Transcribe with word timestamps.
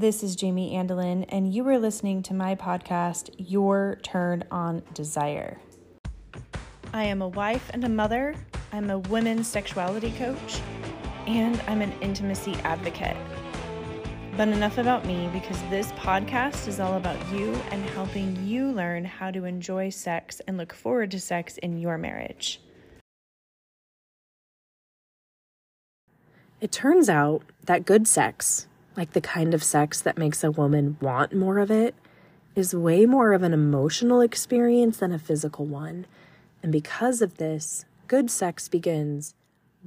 This 0.00 0.22
is 0.22 0.34
Jamie 0.34 0.72
Andelin, 0.72 1.26
and 1.28 1.54
you 1.54 1.68
are 1.68 1.78
listening 1.78 2.22
to 2.22 2.32
my 2.32 2.54
podcast, 2.54 3.28
Your 3.36 3.98
Turn 4.02 4.44
on 4.50 4.82
Desire. 4.94 5.58
I 6.94 7.04
am 7.04 7.20
a 7.20 7.28
wife 7.28 7.68
and 7.74 7.84
a 7.84 7.88
mother, 7.90 8.34
I'm 8.72 8.88
a 8.88 8.98
women's 8.98 9.46
sexuality 9.46 10.12
coach, 10.12 10.62
and 11.26 11.62
I'm 11.66 11.82
an 11.82 11.92
intimacy 12.00 12.54
advocate. 12.64 13.14
But 14.38 14.48
enough 14.48 14.78
about 14.78 15.04
me 15.04 15.28
because 15.34 15.60
this 15.68 15.92
podcast 15.92 16.66
is 16.66 16.80
all 16.80 16.94
about 16.94 17.18
you 17.30 17.52
and 17.70 17.84
helping 17.90 18.42
you 18.46 18.72
learn 18.72 19.04
how 19.04 19.30
to 19.30 19.44
enjoy 19.44 19.90
sex 19.90 20.40
and 20.46 20.56
look 20.56 20.72
forward 20.72 21.10
to 21.10 21.20
sex 21.20 21.58
in 21.58 21.76
your 21.76 21.98
marriage. 21.98 22.62
It 26.62 26.72
turns 26.72 27.10
out 27.10 27.42
that 27.66 27.84
good 27.84 28.08
sex, 28.08 28.66
like 29.00 29.14
the 29.14 29.20
kind 29.22 29.54
of 29.54 29.64
sex 29.64 30.02
that 30.02 30.18
makes 30.18 30.44
a 30.44 30.50
woman 30.50 30.98
want 31.00 31.34
more 31.34 31.58
of 31.58 31.70
it, 31.70 31.94
is 32.54 32.74
way 32.74 33.06
more 33.06 33.32
of 33.32 33.42
an 33.42 33.54
emotional 33.54 34.20
experience 34.20 34.98
than 34.98 35.10
a 35.10 35.18
physical 35.18 35.64
one. 35.64 36.04
And 36.62 36.70
because 36.70 37.22
of 37.22 37.38
this, 37.38 37.86
good 38.08 38.30
sex 38.30 38.68
begins 38.68 39.34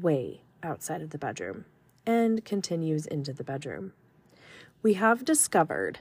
way 0.01 0.41
outside 0.63 1.03
of 1.03 1.11
the 1.11 1.19
bedroom 1.19 1.65
and 2.07 2.43
continues 2.43 3.05
into 3.05 3.33
the 3.33 3.43
bedroom. 3.43 3.93
We 4.81 4.95
have 4.95 5.23
discovered 5.23 5.99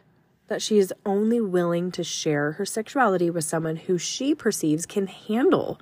that 0.49 0.63
she 0.63 0.79
is 0.79 0.95
only 1.05 1.39
willing 1.39 1.93
to 1.93 2.03
share 2.03 2.53
her 2.53 2.65
sexuality 2.65 3.29
with 3.29 3.45
someone 3.45 3.77
who 3.77 3.99
she 3.99 4.35
perceives 4.35 4.87
can 4.87 5.07
handle 5.07 5.79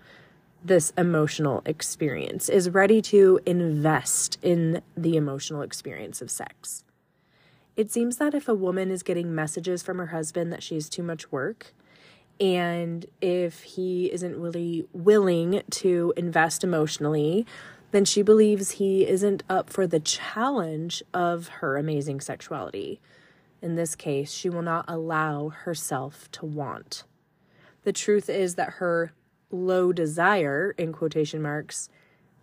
this 0.64 0.92
emotional 0.98 1.62
experience, 1.64 2.48
is 2.48 2.70
ready 2.70 3.00
to 3.02 3.38
invest 3.46 4.36
in 4.42 4.82
the 4.96 5.16
emotional 5.16 5.62
experience 5.62 6.20
of 6.20 6.28
sex. 6.28 6.82
It 7.80 7.90
seems 7.90 8.18
that 8.18 8.34
if 8.34 8.46
a 8.46 8.52
woman 8.54 8.90
is 8.90 9.02
getting 9.02 9.34
messages 9.34 9.82
from 9.82 9.96
her 9.96 10.08
husband 10.08 10.52
that 10.52 10.62
she's 10.62 10.86
too 10.86 11.02
much 11.02 11.32
work, 11.32 11.72
and 12.38 13.06
if 13.22 13.62
he 13.62 14.12
isn't 14.12 14.38
really 14.38 14.84
willing 14.92 15.62
to 15.70 16.12
invest 16.14 16.62
emotionally, 16.62 17.46
then 17.90 18.04
she 18.04 18.20
believes 18.20 18.72
he 18.72 19.08
isn't 19.08 19.44
up 19.48 19.70
for 19.70 19.86
the 19.86 19.98
challenge 19.98 21.02
of 21.14 21.48
her 21.48 21.78
amazing 21.78 22.20
sexuality. 22.20 23.00
In 23.62 23.76
this 23.76 23.94
case, 23.94 24.30
she 24.30 24.50
will 24.50 24.60
not 24.60 24.84
allow 24.86 25.48
herself 25.48 26.30
to 26.32 26.44
want. 26.44 27.04
The 27.84 27.94
truth 27.94 28.28
is 28.28 28.56
that 28.56 28.74
her 28.74 29.14
low 29.50 29.90
desire, 29.90 30.74
in 30.76 30.92
quotation 30.92 31.40
marks, 31.40 31.88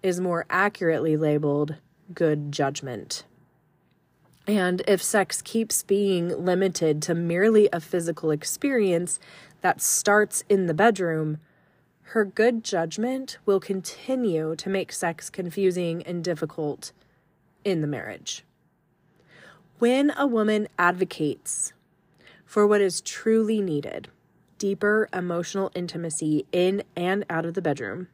is 0.01 0.19
more 0.19 0.47
accurately 0.49 1.16
labeled 1.16 1.75
good 2.11 2.51
judgment. 2.51 3.23
And 4.48 4.81
if 4.88 5.03
sex 5.03 5.42
keeps 5.42 5.84
being 5.84 6.45
limited 6.45 7.02
to 7.03 7.14
merely 7.14 7.67
a 7.73 7.81
physical 7.81 8.31
experience 8.31 9.20
that 9.59 9.81
starts 9.81 10.45
in 10.48 10.67
the 10.67 10.73
bedroom, 10.73 11.40
her 12.12 12.23
good 12.23 12.64
judgment 12.64 13.38
will 13.45 13.59
continue 13.59 14.56
to 14.56 14.70
make 14.70 14.94
sex 14.94 15.30
confusing 15.30 16.02
and 16.03 16.23
difficult 16.23 16.94
in 17.66 17.81
the 17.81 17.88
marriage. 17.88 18.45
When 19.80 20.14
a 20.18 20.25
woman 20.25 20.70
advocates 20.80 21.73
for 22.45 22.66
what 22.66 22.80
is 22.80 23.02
truly 23.02 23.62
needed, 23.62 24.08
deeper 24.58 25.09
emotional 25.12 25.70
intimacy 25.75 26.45
in 26.53 26.84
and 26.95 27.25
out 27.30 27.45
of 27.45 27.53
the 27.53 27.62
bedroom, 27.62 28.08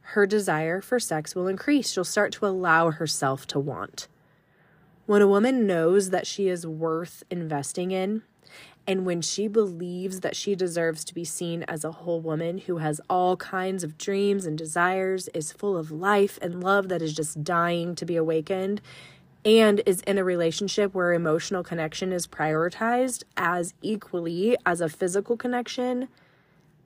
her 0.00 0.26
desire 0.26 0.80
for 0.80 0.98
sex 0.98 1.34
will 1.34 1.46
increase. 1.46 1.92
She'll 1.92 2.04
start 2.04 2.32
to 2.32 2.46
allow 2.46 2.90
herself 2.90 3.46
to 3.48 3.60
want. 3.60 4.08
When 5.04 5.20
a 5.20 5.26
woman 5.26 5.66
knows 5.66 6.10
that 6.10 6.26
she 6.26 6.48
is 6.48 6.66
worth 6.66 7.24
investing 7.28 7.90
in, 7.90 8.22
and 8.86 9.04
when 9.04 9.20
she 9.20 9.48
believes 9.48 10.20
that 10.20 10.36
she 10.36 10.54
deserves 10.54 11.04
to 11.04 11.14
be 11.14 11.24
seen 11.24 11.64
as 11.64 11.84
a 11.84 11.92
whole 11.92 12.20
woman 12.20 12.58
who 12.58 12.78
has 12.78 13.00
all 13.10 13.36
kinds 13.36 13.82
of 13.82 13.98
dreams 13.98 14.46
and 14.46 14.56
desires, 14.56 15.28
is 15.34 15.52
full 15.52 15.76
of 15.76 15.90
life 15.90 16.38
and 16.40 16.62
love 16.62 16.88
that 16.88 17.02
is 17.02 17.14
just 17.14 17.42
dying 17.42 17.94
to 17.96 18.04
be 18.04 18.16
awakened, 18.16 18.80
and 19.44 19.82
is 19.86 20.02
in 20.02 20.18
a 20.18 20.24
relationship 20.24 20.94
where 20.94 21.12
emotional 21.12 21.64
connection 21.64 22.12
is 22.12 22.28
prioritized 22.28 23.24
as 23.36 23.74
equally 23.82 24.56
as 24.64 24.80
a 24.80 24.88
physical 24.88 25.36
connection, 25.36 26.08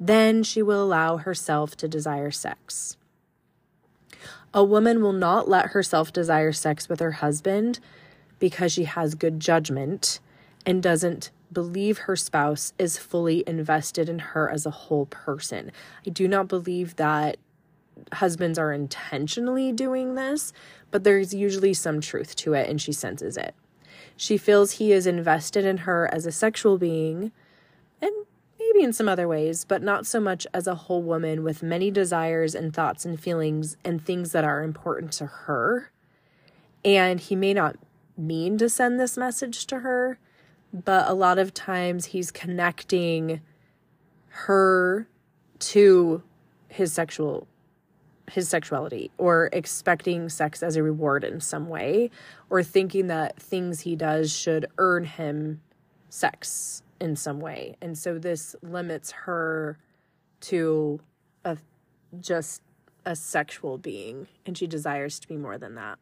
then 0.00 0.43
she 0.43 0.62
will 0.62 0.82
allow 0.82 1.19
herself 1.19 1.76
to 1.76 1.88
desire 1.88 2.31
sex. 2.31 2.97
A 4.55 4.65
woman 4.65 5.03
will 5.03 5.12
not 5.12 5.50
let 5.50 5.69
herself 5.69 6.15
desire 6.15 6.53
sex 6.53 6.88
with 6.88 7.00
her 7.00 7.12
husband 7.12 7.78
because 8.38 8.72
she 8.72 8.84
has 8.84 9.14
good 9.14 9.41
judgment 9.41 10.20
and 10.64 10.82
doesn't 10.82 11.30
believe 11.52 11.98
her 11.98 12.16
spouse 12.16 12.72
is 12.78 12.98
fully 12.98 13.44
invested 13.47 14.08
in 14.08 14.19
her 14.19 14.50
as 14.50 14.66
a 14.66 14.70
whole 14.70 15.06
person. 15.06 15.70
I 16.06 16.10
do 16.10 16.26
not 16.26 16.48
believe 16.48 16.96
that 16.96 17.36
husbands 18.12 18.58
are 18.58 18.72
intentionally 18.72 19.72
doing 19.72 20.14
this, 20.14 20.52
but 20.91 21.04
there's 21.04 21.32
usually 21.32 21.72
some 21.75 22.00
truth 22.00 22.36
to 22.36 22.52
it 22.54 22.69
and 22.69 22.80
she 22.80 22.92
senses 22.92 23.36
it. 23.36 23.54
She 24.16 24.36
feels 24.36 24.72
he 24.72 24.92
is 24.92 25.06
invested 25.06 25.64
in 25.64 25.78
her 25.78 26.12
as 26.12 26.26
a 26.26 26.32
sexual 26.32 26.78
being 26.78 27.32
and 28.00 28.12
maybe 28.58 28.84
in 28.84 28.92
some 28.92 29.08
other 29.08 29.28
ways, 29.28 29.64
but 29.64 29.82
not 29.82 30.06
so 30.06 30.20
much 30.20 30.46
as 30.52 30.66
a 30.66 30.75
whole 30.75 31.02
woman 31.02 31.42
with 31.42 31.62
many 31.62 31.91
desires 31.91 32.54
and 32.54 32.75
thoughts 32.75 33.04
and 33.04 33.20
feelings 33.20 33.76
and 33.84 34.04
things 34.04 34.32
that 34.32 34.44
are 34.44 34.62
important 34.62 35.12
to 35.12 35.26
her. 35.26 35.91
And 36.84 37.20
he 37.20 37.36
may 37.36 37.54
not 37.54 37.76
mean 38.16 38.59
to 38.59 38.69
send 38.69 38.99
this 38.99 39.16
message 39.16 39.66
to 39.66 39.81
her, 39.81 40.19
but 40.72 41.09
a 41.09 41.15
lot 41.15 41.38
of 41.38 41.54
times 41.54 42.06
he's 42.06 42.31
connecting 42.31 43.41
her 44.28 45.09
to 45.59 46.22
his 46.69 46.93
sexual 46.93 47.47
his 48.28 48.49
sexuality 48.49 49.10
or 49.19 49.49
expecting 49.53 50.28
sex 50.28 50.60
as 50.60 50.75
a 50.75 50.82
reward 50.82 51.22
in 51.22 51.41
some 51.41 51.69
way 51.69 52.10
or 52.50 52.60
thinking 52.60 53.06
that 53.06 53.41
things 53.41 53.82
he 53.82 53.94
does 53.94 54.32
should 54.32 54.66
earn 54.78 55.05
him 55.05 55.60
sex 56.09 56.82
in 57.00 57.15
some 57.15 57.38
way. 57.38 57.76
And 57.81 57.97
so 57.97 58.19
this 58.19 58.56
limits 58.62 59.12
her 59.12 59.78
to 60.41 61.00
a 61.44 61.56
just 62.21 62.62
a 63.05 63.15
sexual 63.15 63.78
being 63.78 64.26
and 64.44 64.59
she 64.59 64.66
desires 64.66 65.21
to 65.21 65.28
be 65.28 65.37
more 65.37 65.56
than 65.56 65.76
that. 65.76 65.99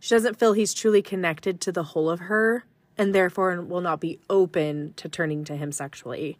She 0.00 0.14
doesn't 0.14 0.38
feel 0.38 0.54
he's 0.54 0.74
truly 0.74 1.02
connected 1.02 1.60
to 1.60 1.72
the 1.72 1.82
whole 1.84 2.08
of 2.08 2.20
her 2.20 2.64
and 2.96 3.14
therefore 3.14 3.60
will 3.60 3.82
not 3.82 4.00
be 4.00 4.18
open 4.28 4.94
to 4.96 5.08
turning 5.08 5.44
to 5.44 5.56
him 5.56 5.70
sexually. 5.72 6.38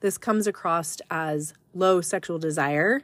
This 0.00 0.16
comes 0.18 0.46
across 0.46 0.98
as 1.10 1.52
low 1.74 2.00
sexual 2.00 2.38
desire 2.38 3.02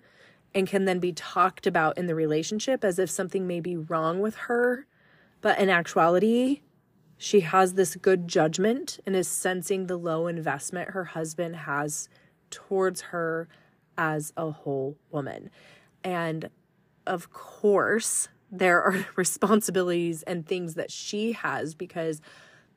and 0.55 0.67
can 0.67 0.85
then 0.85 1.01
be 1.01 1.13
talked 1.13 1.67
about 1.67 1.99
in 1.99 2.07
the 2.07 2.15
relationship 2.15 2.85
as 2.85 2.99
if 2.99 3.11
something 3.11 3.47
may 3.47 3.61
be 3.61 3.77
wrong 3.77 4.21
with 4.21 4.37
her. 4.37 4.87
But 5.41 5.59
in 5.59 5.69
actuality, 5.69 6.63
she 7.17 7.41
has 7.41 7.75
this 7.75 7.97
good 7.97 8.29
judgment 8.29 9.01
and 9.05 9.17
is 9.17 9.29
sensing 9.29 9.87
the 9.87 9.97
low 9.97 10.29
investment 10.29 10.91
her 10.91 11.05
husband 11.05 11.57
has 11.57 12.09
towards 12.51 13.01
her 13.01 13.49
as 13.97 14.33
a 14.37 14.51
whole 14.51 14.97
woman. 15.11 15.51
And 16.05 16.51
of 17.07 17.33
course, 17.33 18.29
there 18.51 18.83
are 18.83 19.07
responsibilities 19.17 20.23
and 20.23 20.47
things 20.47 20.75
that 20.75 20.91
she 20.91 21.33
has 21.33 21.75
because 21.75 22.21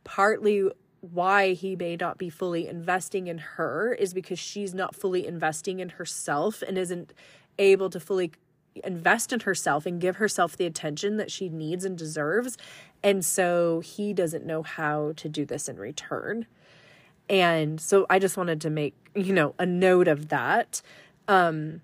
partly 0.04 0.70
why 1.02 1.54
he 1.54 1.76
may 1.76 1.96
not 1.96 2.18
be 2.18 2.30
fully 2.30 2.68
investing 2.68 3.28
in 3.28 3.40
her 3.40 3.94
is 3.94 4.14
because 4.14 4.38
she's 4.38 4.74
not 4.74 4.96
fully 4.96 5.26
investing 5.26 5.80
in 5.80 5.90
herself 5.90 6.62
and 6.62 6.78
isn't 6.78 7.14
able 7.58 7.90
to 7.90 8.00
fully 8.00 8.32
invest 8.84 9.34
in 9.34 9.42
herself 9.42 9.86
and 9.86 10.00
give 10.00 10.18
herself 10.18 10.56
the 10.56 10.66
attention 10.66 11.18
that 11.18 11.32
she 11.32 11.50
needs 11.50 11.84
and 11.84 11.98
deserves. 11.98 12.58
And 13.04 13.26
so 13.26 13.80
he 13.82 14.14
doesn't 14.14 14.46
know 14.46 14.64
how 14.64 15.14
to 15.18 15.28
do 15.28 15.46
this 15.46 15.68
in 15.68 15.78
return. 15.78 16.46
And 17.28 17.82
so 17.82 18.06
I 18.10 18.20
just 18.20 18.38
wanted 18.38 18.62
to 18.62 18.70
make, 18.70 18.96
you 19.16 19.34
know, 19.34 19.56
a 19.58 19.66
note 19.66 20.08
of 20.08 20.30
that. 20.30 20.82
Um 21.28 21.82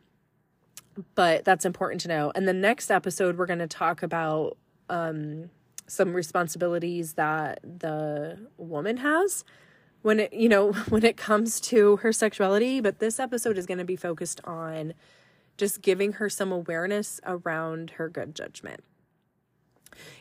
but 1.15 1.45
that's 1.45 1.65
important 1.65 2.01
to 2.01 2.07
know. 2.07 2.31
And 2.35 2.47
the 2.47 2.53
next 2.53 2.89
episode 2.89 3.37
we're 3.37 3.45
going 3.45 3.59
to 3.59 3.67
talk 3.67 4.03
about 4.03 4.57
um 4.89 5.49
some 5.87 6.13
responsibilities 6.13 7.13
that 7.13 7.59
the 7.63 8.37
woman 8.57 8.97
has 8.97 9.45
when 10.01 10.19
it 10.19 10.33
you 10.33 10.49
know 10.49 10.71
when 10.89 11.03
it 11.03 11.17
comes 11.17 11.59
to 11.61 11.97
her 11.97 12.11
sexuality. 12.11 12.81
But 12.81 12.99
this 12.99 13.19
episode 13.19 13.57
is 13.57 13.65
going 13.65 13.79
to 13.79 13.85
be 13.85 13.95
focused 13.95 14.41
on 14.43 14.93
just 15.57 15.81
giving 15.81 16.13
her 16.13 16.29
some 16.29 16.51
awareness 16.51 17.19
around 17.25 17.91
her 17.91 18.09
good 18.09 18.35
judgment. 18.35 18.83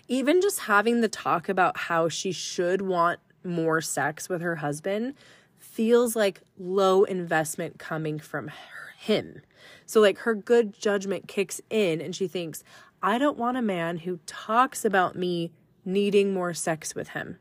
Even 0.08 0.40
just 0.40 0.60
having 0.60 1.02
the 1.02 1.08
talk 1.08 1.48
about 1.48 1.76
how 1.76 2.08
she 2.08 2.32
should 2.32 2.80
want 2.80 3.20
more 3.44 3.80
sex 3.80 4.28
with 4.28 4.40
her 4.40 4.56
husband 4.56 5.14
feels 5.58 6.16
like 6.16 6.40
low 6.58 7.04
investment 7.04 7.78
coming 7.78 8.18
from 8.18 8.48
her, 8.48 8.94
him 8.96 9.42
so 9.86 10.00
like 10.00 10.18
her 10.18 10.34
good 10.34 10.78
judgment 10.78 11.28
kicks 11.28 11.60
in 11.70 12.00
and 12.00 12.14
she 12.14 12.28
thinks 12.28 12.62
I 13.02 13.18
don't 13.18 13.38
want 13.38 13.56
a 13.56 13.62
man 13.62 13.98
who 13.98 14.18
talks 14.26 14.84
about 14.84 15.16
me 15.16 15.52
needing 15.84 16.34
more 16.34 16.52
sex 16.52 16.94
with 16.94 17.10
him. 17.10 17.38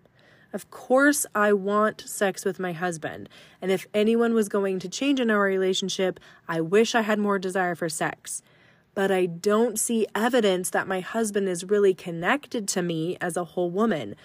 Of 0.53 0.69
course, 0.71 1.25
I 1.36 1.51
want 1.51 2.01
sex 2.06 2.45
with 2.45 2.59
my 2.59 2.71
husband. 2.71 3.27
And 3.62 3.71
if 3.71 3.88
anyone 3.94 4.33
was 4.33 4.47
going 4.47 4.80
to 4.80 4.88
change 4.88 5.19
in 5.19 5.30
our 5.30 5.42
relationship, 5.42 6.19
I 6.47 6.62
wish 6.62 6.95
I 6.95 7.01
had 7.01 7.19
more 7.19 7.39
desire 7.39 7.75
for 7.75 7.89
sex. 7.89 8.42
But 8.94 9.12
I 9.12 9.25
don't 9.25 9.77
see 9.77 10.07
evidence 10.15 10.69
that 10.69 10.88
my 10.88 11.01
husband 11.01 11.50
is 11.50 11.65
really 11.65 11.94
connected 11.94 12.69
to 12.69 12.81
me 12.81 13.18
as 13.19 13.36
a 13.36 13.44
whole 13.44 13.69
woman. 13.69 14.15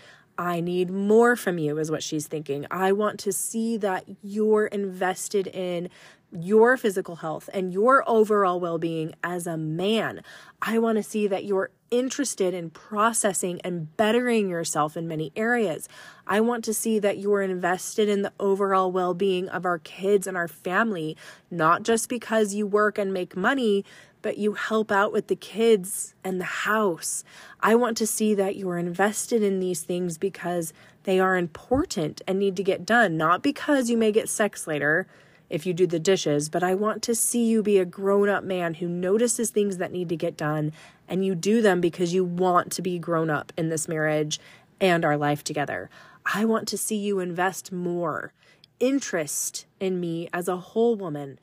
I 0.40 0.60
need 0.60 0.90
more 0.90 1.36
from 1.36 1.58
you, 1.58 1.76
is 1.76 1.90
what 1.90 2.02
she's 2.02 2.26
thinking. 2.26 2.66
I 2.70 2.92
want 2.92 3.20
to 3.20 3.30
see 3.32 3.76
that 3.76 4.06
you're 4.22 4.68
invested 4.68 5.46
in 5.48 5.90
your 6.32 6.78
physical 6.78 7.16
health 7.16 7.50
and 7.52 7.74
your 7.74 8.08
overall 8.08 8.58
well 8.58 8.78
being 8.78 9.14
as 9.22 9.46
a 9.46 9.58
man. 9.58 10.22
I 10.62 10.78
want 10.78 10.96
to 10.96 11.02
see 11.02 11.26
that 11.26 11.44
you're 11.44 11.70
interested 11.90 12.54
in 12.54 12.70
processing 12.70 13.60
and 13.64 13.94
bettering 13.98 14.48
yourself 14.48 14.96
in 14.96 15.06
many 15.06 15.30
areas. 15.36 15.88
I 16.26 16.40
want 16.40 16.64
to 16.64 16.74
see 16.74 16.98
that 17.00 17.18
you 17.18 17.34
are 17.34 17.42
invested 17.42 18.08
in 18.08 18.22
the 18.22 18.32
overall 18.40 18.90
well 18.90 19.12
being 19.12 19.46
of 19.50 19.66
our 19.66 19.78
kids 19.78 20.26
and 20.26 20.38
our 20.38 20.48
family, 20.48 21.18
not 21.50 21.82
just 21.82 22.08
because 22.08 22.54
you 22.54 22.66
work 22.66 22.96
and 22.96 23.12
make 23.12 23.36
money, 23.36 23.84
but 24.22 24.38
you 24.38 24.52
help 24.52 24.92
out 24.92 25.12
with 25.12 25.28
the 25.28 25.36
kids 25.36 26.14
and 26.22 26.40
the 26.40 26.44
house. 26.44 27.24
I 27.60 27.74
want 27.74 27.96
to 27.98 28.06
see 28.06 28.34
that 28.34 28.56
you 28.56 28.68
are 28.70 28.78
invested 28.78 29.42
in 29.42 29.60
these 29.60 29.82
things 29.82 30.18
because 30.18 30.72
they 31.04 31.18
are 31.18 31.36
important 31.36 32.20
and 32.26 32.38
need 32.38 32.56
to 32.56 32.62
get 32.62 32.84
done, 32.84 33.16
not 33.16 33.42
because 33.42 33.90
you 33.90 33.96
may 33.96 34.12
get 34.12 34.28
sex 34.28 34.66
later 34.66 35.06
if 35.48 35.66
you 35.66 35.74
do 35.74 35.86
the 35.86 35.98
dishes, 35.98 36.48
but 36.48 36.62
I 36.62 36.74
want 36.74 37.02
to 37.02 37.14
see 37.14 37.44
you 37.44 37.62
be 37.62 37.78
a 37.78 37.84
grown 37.84 38.28
up 38.28 38.44
man 38.44 38.74
who 38.74 38.88
notices 38.88 39.50
things 39.50 39.78
that 39.78 39.92
need 39.92 40.08
to 40.10 40.16
get 40.16 40.36
done 40.36 40.72
and 41.08 41.24
you 41.24 41.34
do 41.34 41.60
them 41.60 41.80
because 41.80 42.14
you 42.14 42.24
want 42.24 42.70
to 42.72 42.82
be 42.82 42.98
grown 42.98 43.30
up 43.30 43.52
in 43.56 43.68
this 43.68 43.88
marriage 43.88 44.38
and 44.80 45.04
our 45.04 45.16
life 45.16 45.42
together. 45.42 45.90
I 46.24 46.44
want 46.44 46.68
to 46.68 46.78
see 46.78 46.96
you 46.96 47.18
invest 47.18 47.72
more 47.72 48.32
interest 48.78 49.66
in 49.78 50.00
me 50.00 50.28
as 50.32 50.48
a 50.48 50.56
whole 50.56 50.96
woman. 50.96 51.38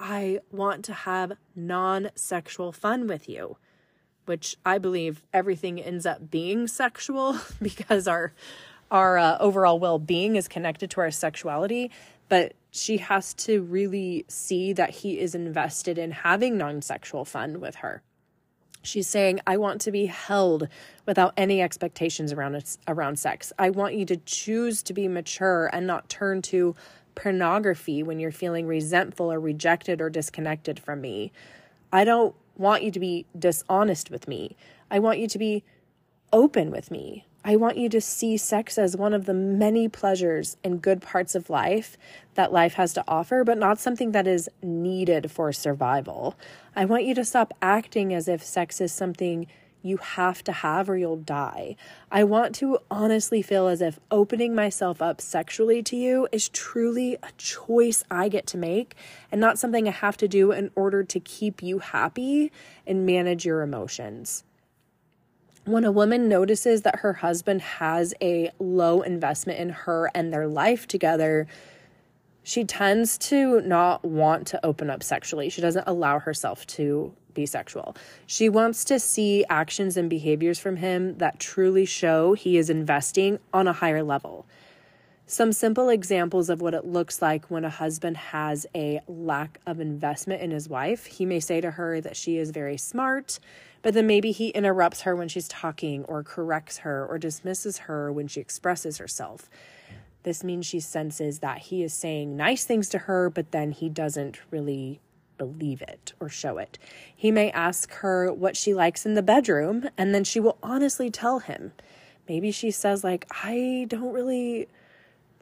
I 0.00 0.40
want 0.50 0.84
to 0.86 0.94
have 0.94 1.32
non 1.54 2.10
sexual 2.14 2.72
fun 2.72 3.06
with 3.06 3.28
you, 3.28 3.58
which 4.24 4.56
I 4.64 4.78
believe 4.78 5.22
everything 5.32 5.80
ends 5.80 6.06
up 6.06 6.30
being 6.30 6.66
sexual 6.66 7.38
because 7.62 8.08
our 8.08 8.32
our 8.90 9.18
uh, 9.18 9.38
overall 9.38 9.78
well-being 9.78 10.34
is 10.34 10.48
connected 10.48 10.90
to 10.90 11.00
our 11.00 11.12
sexuality 11.12 11.92
but 12.28 12.54
she 12.70 12.98
has 12.98 13.34
to 13.34 13.62
really 13.62 14.24
see 14.28 14.72
that 14.72 14.90
he 14.90 15.18
is 15.18 15.34
invested 15.34 15.98
in 15.98 16.10
having 16.10 16.56
non-sexual 16.58 17.24
fun 17.24 17.60
with 17.60 17.76
her 17.76 18.02
She's 18.82 19.06
saying, 19.06 19.40
I 19.46 19.58
want 19.58 19.82
to 19.82 19.92
be 19.92 20.06
held 20.06 20.68
without 21.04 21.34
any 21.36 21.60
expectations 21.60 22.32
around 22.32 22.78
around 22.88 23.18
sex. 23.18 23.52
I 23.58 23.70
want 23.70 23.94
you 23.94 24.06
to 24.06 24.16
choose 24.16 24.82
to 24.84 24.94
be 24.94 25.06
mature 25.06 25.68
and 25.72 25.86
not 25.86 26.08
turn 26.08 26.40
to 26.42 26.74
pornography 27.20 28.02
when 28.02 28.18
you're 28.18 28.32
feeling 28.32 28.66
resentful 28.66 29.30
or 29.30 29.38
rejected 29.38 30.00
or 30.00 30.08
disconnected 30.08 30.80
from 30.80 31.02
me. 31.02 31.30
I 31.92 32.04
don't 32.04 32.34
want 32.56 32.82
you 32.82 32.90
to 32.90 33.00
be 33.00 33.26
dishonest 33.38 34.10
with 34.10 34.26
me. 34.26 34.56
I 34.90 35.00
want 35.00 35.18
you 35.18 35.28
to 35.28 35.38
be 35.38 35.62
open 36.32 36.70
with 36.70 36.90
me. 36.90 37.26
I 37.44 37.56
want 37.56 37.76
you 37.76 37.90
to 37.90 38.00
see 38.00 38.36
sex 38.38 38.78
as 38.78 38.96
one 38.96 39.12
of 39.12 39.26
the 39.26 39.34
many 39.34 39.86
pleasures 39.86 40.56
and 40.64 40.80
good 40.80 41.02
parts 41.02 41.34
of 41.34 41.50
life 41.50 41.98
that 42.34 42.52
life 42.52 42.74
has 42.74 42.94
to 42.94 43.04
offer, 43.06 43.44
but 43.44 43.58
not 43.58 43.78
something 43.78 44.12
that 44.12 44.26
is 44.26 44.48
needed 44.62 45.30
for 45.30 45.52
survival. 45.52 46.36
I 46.74 46.86
want 46.86 47.04
you 47.04 47.14
to 47.14 47.24
stop 47.24 47.52
acting 47.60 48.14
as 48.14 48.28
if 48.28 48.42
sex 48.42 48.80
is 48.80 48.92
something 48.92 49.46
you 49.82 49.96
have 49.98 50.44
to 50.44 50.52
have 50.52 50.88
or 50.88 50.96
you'll 50.96 51.16
die. 51.16 51.76
I 52.10 52.24
want 52.24 52.54
to 52.56 52.78
honestly 52.90 53.42
feel 53.42 53.68
as 53.68 53.80
if 53.80 53.98
opening 54.10 54.54
myself 54.54 55.00
up 55.00 55.20
sexually 55.20 55.82
to 55.84 55.96
you 55.96 56.28
is 56.32 56.48
truly 56.48 57.14
a 57.22 57.30
choice 57.36 58.04
I 58.10 58.28
get 58.28 58.46
to 58.48 58.58
make 58.58 58.94
and 59.30 59.40
not 59.40 59.58
something 59.58 59.88
I 59.88 59.92
have 59.92 60.16
to 60.18 60.28
do 60.28 60.52
in 60.52 60.70
order 60.74 61.04
to 61.04 61.20
keep 61.20 61.62
you 61.62 61.78
happy 61.78 62.52
and 62.86 63.06
manage 63.06 63.44
your 63.44 63.62
emotions 63.62 64.44
when 65.64 65.84
a 65.84 65.92
woman 65.92 66.28
notices 66.28 66.82
that 66.82 66.96
her 67.00 67.14
husband 67.14 67.60
has 67.60 68.14
a 68.20 68.50
low 68.58 69.02
investment 69.02 69.58
in 69.58 69.70
her 69.70 70.10
and 70.14 70.32
their 70.32 70.48
life 70.48 70.86
together, 70.86 71.46
she 72.42 72.64
tends 72.64 73.18
to 73.18 73.60
not 73.60 74.04
want 74.04 74.46
to 74.48 74.64
open 74.64 74.90
up 74.90 75.02
sexually. 75.02 75.50
She 75.50 75.60
doesn't 75.60 75.86
allow 75.86 76.18
herself 76.18 76.66
to 76.68 77.14
be 77.34 77.46
sexual. 77.46 77.96
She 78.26 78.48
wants 78.48 78.84
to 78.84 78.98
see 78.98 79.44
actions 79.48 79.96
and 79.96 80.10
behaviors 80.10 80.58
from 80.58 80.76
him 80.76 81.18
that 81.18 81.38
truly 81.38 81.84
show 81.84 82.34
he 82.34 82.56
is 82.56 82.70
investing 82.70 83.38
on 83.52 83.68
a 83.68 83.72
higher 83.72 84.02
level. 84.02 84.46
Some 85.26 85.52
simple 85.52 85.88
examples 85.90 86.50
of 86.50 86.60
what 86.60 86.74
it 86.74 86.84
looks 86.84 87.22
like 87.22 87.46
when 87.52 87.64
a 87.64 87.70
husband 87.70 88.16
has 88.16 88.66
a 88.74 89.00
lack 89.06 89.60
of 89.64 89.78
investment 89.78 90.42
in 90.42 90.50
his 90.50 90.68
wife. 90.68 91.06
He 91.06 91.24
may 91.24 91.38
say 91.38 91.60
to 91.60 91.70
her 91.70 92.00
that 92.00 92.16
she 92.16 92.36
is 92.36 92.50
very 92.50 92.76
smart, 92.76 93.38
but 93.82 93.94
then 93.94 94.08
maybe 94.08 94.32
he 94.32 94.48
interrupts 94.48 95.02
her 95.02 95.14
when 95.14 95.28
she's 95.28 95.46
talking, 95.46 96.04
or 96.06 96.24
corrects 96.24 96.78
her, 96.78 97.06
or 97.06 97.16
dismisses 97.16 97.78
her 97.78 98.10
when 98.10 98.26
she 98.26 98.40
expresses 98.40 98.98
herself. 98.98 99.48
This 100.24 100.42
means 100.42 100.66
she 100.66 100.80
senses 100.80 101.38
that 101.38 101.58
he 101.58 101.84
is 101.84 101.94
saying 101.94 102.36
nice 102.36 102.64
things 102.64 102.88
to 102.88 102.98
her, 102.98 103.30
but 103.30 103.52
then 103.52 103.70
he 103.70 103.88
doesn't 103.88 104.40
really 104.50 105.00
believe 105.40 105.80
it 105.80 106.12
or 106.20 106.28
show 106.28 106.58
it. 106.58 106.78
He 107.16 107.30
may 107.30 107.50
ask 107.52 107.90
her 107.94 108.30
what 108.32 108.56
she 108.56 108.74
likes 108.74 109.06
in 109.06 109.14
the 109.14 109.22
bedroom, 109.22 109.88
and 109.96 110.14
then 110.14 110.22
she 110.22 110.38
will 110.38 110.58
honestly 110.62 111.10
tell 111.10 111.38
him. 111.38 111.72
Maybe 112.28 112.50
she 112.50 112.70
says, 112.70 113.02
like, 113.02 113.26
I 113.30 113.86
don't 113.88 114.12
really 114.12 114.68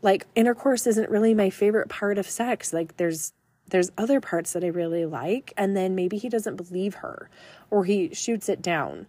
like 0.03 0.27
intercourse 0.35 0.87
isn't 0.87 1.11
really 1.11 1.35
my 1.35 1.51
favorite 1.51 1.89
part 1.89 2.19
of 2.19 2.29
sex. 2.29 2.73
Like 2.73 2.97
there's 2.97 3.33
there's 3.71 3.91
other 3.99 4.21
parts 4.21 4.53
that 4.53 4.65
I 4.65 4.69
really 4.69 5.05
like 5.05 5.53
and 5.57 5.77
then 5.77 5.95
maybe 5.95 6.17
he 6.17 6.29
doesn't 6.29 6.57
believe 6.57 6.95
her 6.97 7.29
or 7.71 7.85
he 7.85 8.15
shoots 8.15 8.49
it 8.49 8.63
down. 8.63 9.07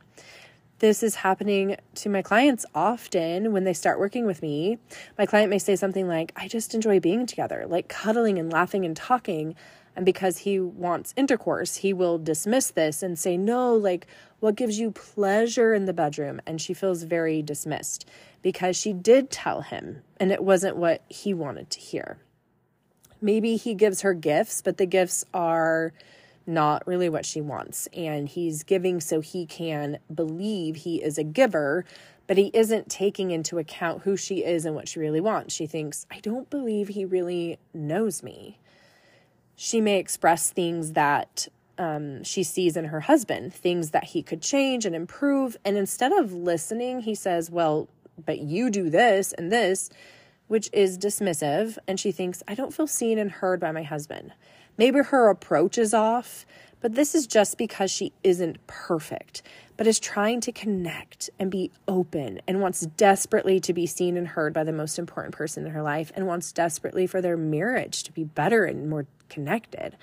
This 0.79 1.03
is 1.03 1.15
happening 1.15 1.75
to 1.95 2.09
my 2.09 2.21
clients 2.21 2.65
often 2.73 3.51
when 3.51 3.65
they 3.65 3.73
start 3.73 3.99
working 3.99 4.25
with 4.25 4.41
me. 4.41 4.77
My 5.17 5.25
client 5.25 5.49
may 5.49 5.59
say 5.59 5.75
something 5.75 6.07
like, 6.07 6.31
I 6.37 6.47
just 6.47 6.73
enjoy 6.73 7.01
being 7.01 7.25
together, 7.25 7.65
like 7.67 7.89
cuddling 7.89 8.37
and 8.37 8.51
laughing 8.51 8.85
and 8.85 8.95
talking. 8.95 9.55
And 9.99 10.05
because 10.05 10.37
he 10.37 10.61
wants 10.61 11.13
intercourse, 11.17 11.75
he 11.75 11.91
will 11.91 12.17
dismiss 12.17 12.71
this 12.71 13.03
and 13.03 13.19
say, 13.19 13.35
No, 13.35 13.75
like, 13.75 14.07
what 14.39 14.55
gives 14.55 14.79
you 14.79 14.91
pleasure 14.91 15.73
in 15.73 15.87
the 15.87 15.93
bedroom? 15.93 16.39
And 16.45 16.61
she 16.61 16.73
feels 16.73 17.03
very 17.03 17.41
dismissed 17.41 18.05
because 18.41 18.77
she 18.77 18.93
did 18.93 19.29
tell 19.29 19.59
him 19.59 20.03
and 20.15 20.31
it 20.31 20.41
wasn't 20.41 20.77
what 20.77 21.03
he 21.09 21.33
wanted 21.33 21.69
to 21.71 21.81
hear. 21.81 22.17
Maybe 23.19 23.57
he 23.57 23.73
gives 23.73 23.99
her 23.99 24.13
gifts, 24.13 24.61
but 24.61 24.77
the 24.77 24.85
gifts 24.85 25.25
are 25.33 25.91
not 26.47 26.87
really 26.87 27.09
what 27.09 27.25
she 27.25 27.41
wants. 27.41 27.89
And 27.91 28.29
he's 28.29 28.63
giving 28.63 29.01
so 29.01 29.19
he 29.19 29.45
can 29.45 29.99
believe 30.15 30.77
he 30.77 31.03
is 31.03 31.17
a 31.17 31.25
giver, 31.25 31.83
but 32.25 32.37
he 32.37 32.51
isn't 32.53 32.87
taking 32.87 33.31
into 33.31 33.57
account 33.57 34.03
who 34.03 34.15
she 34.15 34.45
is 34.45 34.63
and 34.63 34.75
what 34.75 34.87
she 34.87 35.01
really 35.01 35.19
wants. 35.19 35.53
She 35.53 35.67
thinks, 35.67 36.05
I 36.09 36.21
don't 36.21 36.49
believe 36.49 36.87
he 36.87 37.03
really 37.03 37.59
knows 37.73 38.23
me. 38.23 38.59
She 39.61 39.81
may 39.81 39.99
express 39.99 40.51
things 40.51 40.93
that 40.93 41.49
um, 41.77 42.23
she 42.23 42.43
sees 42.43 42.77
in 42.77 42.85
her 42.85 43.01
husband, 43.01 43.53
things 43.53 43.89
that 43.89 44.05
he 44.05 44.23
could 44.23 44.41
change 44.41 44.85
and 44.85 44.95
improve. 44.95 45.57
And 45.65 45.75
instead 45.75 46.13
of 46.13 46.31
listening, 46.31 47.01
he 47.01 47.13
says, 47.13 47.51
Well, 47.51 47.89
but 48.25 48.39
you 48.39 48.69
do 48.69 48.89
this 48.89 49.33
and 49.33 49.51
this, 49.51 49.89
which 50.47 50.69
is 50.71 50.97
dismissive. 50.97 51.77
And 51.89 51.99
she 51.99 52.13
thinks, 52.13 52.41
I 52.47 52.55
don't 52.55 52.73
feel 52.73 52.87
seen 52.87 53.19
and 53.19 53.29
heard 53.29 53.59
by 53.59 53.73
my 53.73 53.83
husband. 53.83 54.31
Maybe 54.77 54.99
her 54.99 55.29
approach 55.29 55.77
is 55.77 55.93
off, 55.93 56.45
but 56.81 56.95
this 56.95 57.13
is 57.13 57.27
just 57.27 57.57
because 57.57 57.91
she 57.91 58.13
isn't 58.23 58.65
perfect, 58.67 59.41
but 59.77 59.87
is 59.87 59.99
trying 59.99 60.41
to 60.41 60.51
connect 60.51 61.29
and 61.37 61.51
be 61.51 61.71
open 61.87 62.41
and 62.47 62.61
wants 62.61 62.81
desperately 62.81 63.59
to 63.59 63.73
be 63.73 63.85
seen 63.85 64.17
and 64.17 64.29
heard 64.29 64.53
by 64.53 64.63
the 64.63 64.71
most 64.71 64.97
important 64.97 65.35
person 65.35 65.65
in 65.65 65.71
her 65.71 65.81
life 65.81 66.11
and 66.15 66.27
wants 66.27 66.51
desperately 66.51 67.05
for 67.05 67.21
their 67.21 67.37
marriage 67.37 68.03
to 68.03 68.11
be 68.11 68.23
better 68.23 68.63
and 68.63 68.89
more 68.89 69.05
connected. 69.27 69.97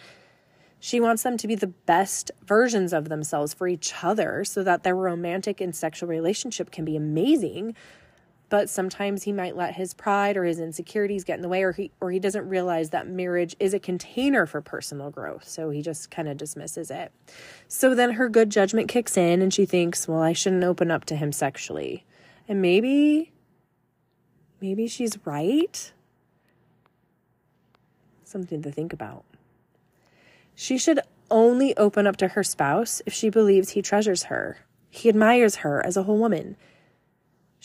She 0.78 1.00
wants 1.00 1.22
them 1.22 1.36
to 1.38 1.48
be 1.48 1.54
the 1.54 1.66
best 1.66 2.30
versions 2.44 2.92
of 2.92 3.08
themselves 3.08 3.54
for 3.54 3.66
each 3.66 3.92
other 4.02 4.44
so 4.44 4.62
that 4.62 4.82
their 4.82 4.94
romantic 4.94 5.60
and 5.60 5.74
sexual 5.74 6.08
relationship 6.08 6.70
can 6.70 6.84
be 6.84 6.96
amazing 6.96 7.74
but 8.48 8.70
sometimes 8.70 9.24
he 9.24 9.32
might 9.32 9.56
let 9.56 9.74
his 9.74 9.92
pride 9.92 10.36
or 10.36 10.44
his 10.44 10.60
insecurities 10.60 11.24
get 11.24 11.36
in 11.36 11.42
the 11.42 11.48
way 11.48 11.62
or 11.62 11.72
he 11.72 11.90
or 12.00 12.10
he 12.10 12.18
doesn't 12.18 12.48
realize 12.48 12.90
that 12.90 13.08
marriage 13.08 13.56
is 13.58 13.74
a 13.74 13.80
container 13.80 14.46
for 14.46 14.60
personal 14.60 15.10
growth. 15.10 15.48
So 15.48 15.70
he 15.70 15.82
just 15.82 16.10
kind 16.10 16.28
of 16.28 16.36
dismisses 16.36 16.90
it. 16.90 17.12
So 17.68 17.94
then 17.94 18.12
her 18.12 18.28
good 18.28 18.50
judgment 18.50 18.88
kicks 18.88 19.16
in 19.16 19.42
and 19.42 19.52
she 19.52 19.66
thinks 19.66 20.06
well 20.06 20.22
I 20.22 20.32
shouldn't 20.32 20.64
open 20.64 20.90
up 20.90 21.04
to 21.06 21.16
him 21.16 21.32
sexually. 21.32 22.04
And 22.48 22.62
maybe 22.62 23.32
maybe 24.60 24.86
she's 24.86 25.18
right? 25.24 25.92
Something 28.22 28.62
to 28.62 28.70
think 28.70 28.92
about. 28.92 29.24
She 30.54 30.78
should 30.78 31.00
only 31.30 31.76
open 31.76 32.06
up 32.06 32.16
to 32.18 32.28
her 32.28 32.44
spouse 32.44 33.02
if 33.04 33.12
she 33.12 33.28
believes 33.28 33.70
he 33.70 33.82
treasures 33.82 34.24
her 34.24 34.58
he 34.96 35.10
admires 35.10 35.56
her 35.56 35.84
as 35.84 35.96
a 35.96 36.04
whole 36.04 36.16
woman 36.16 36.56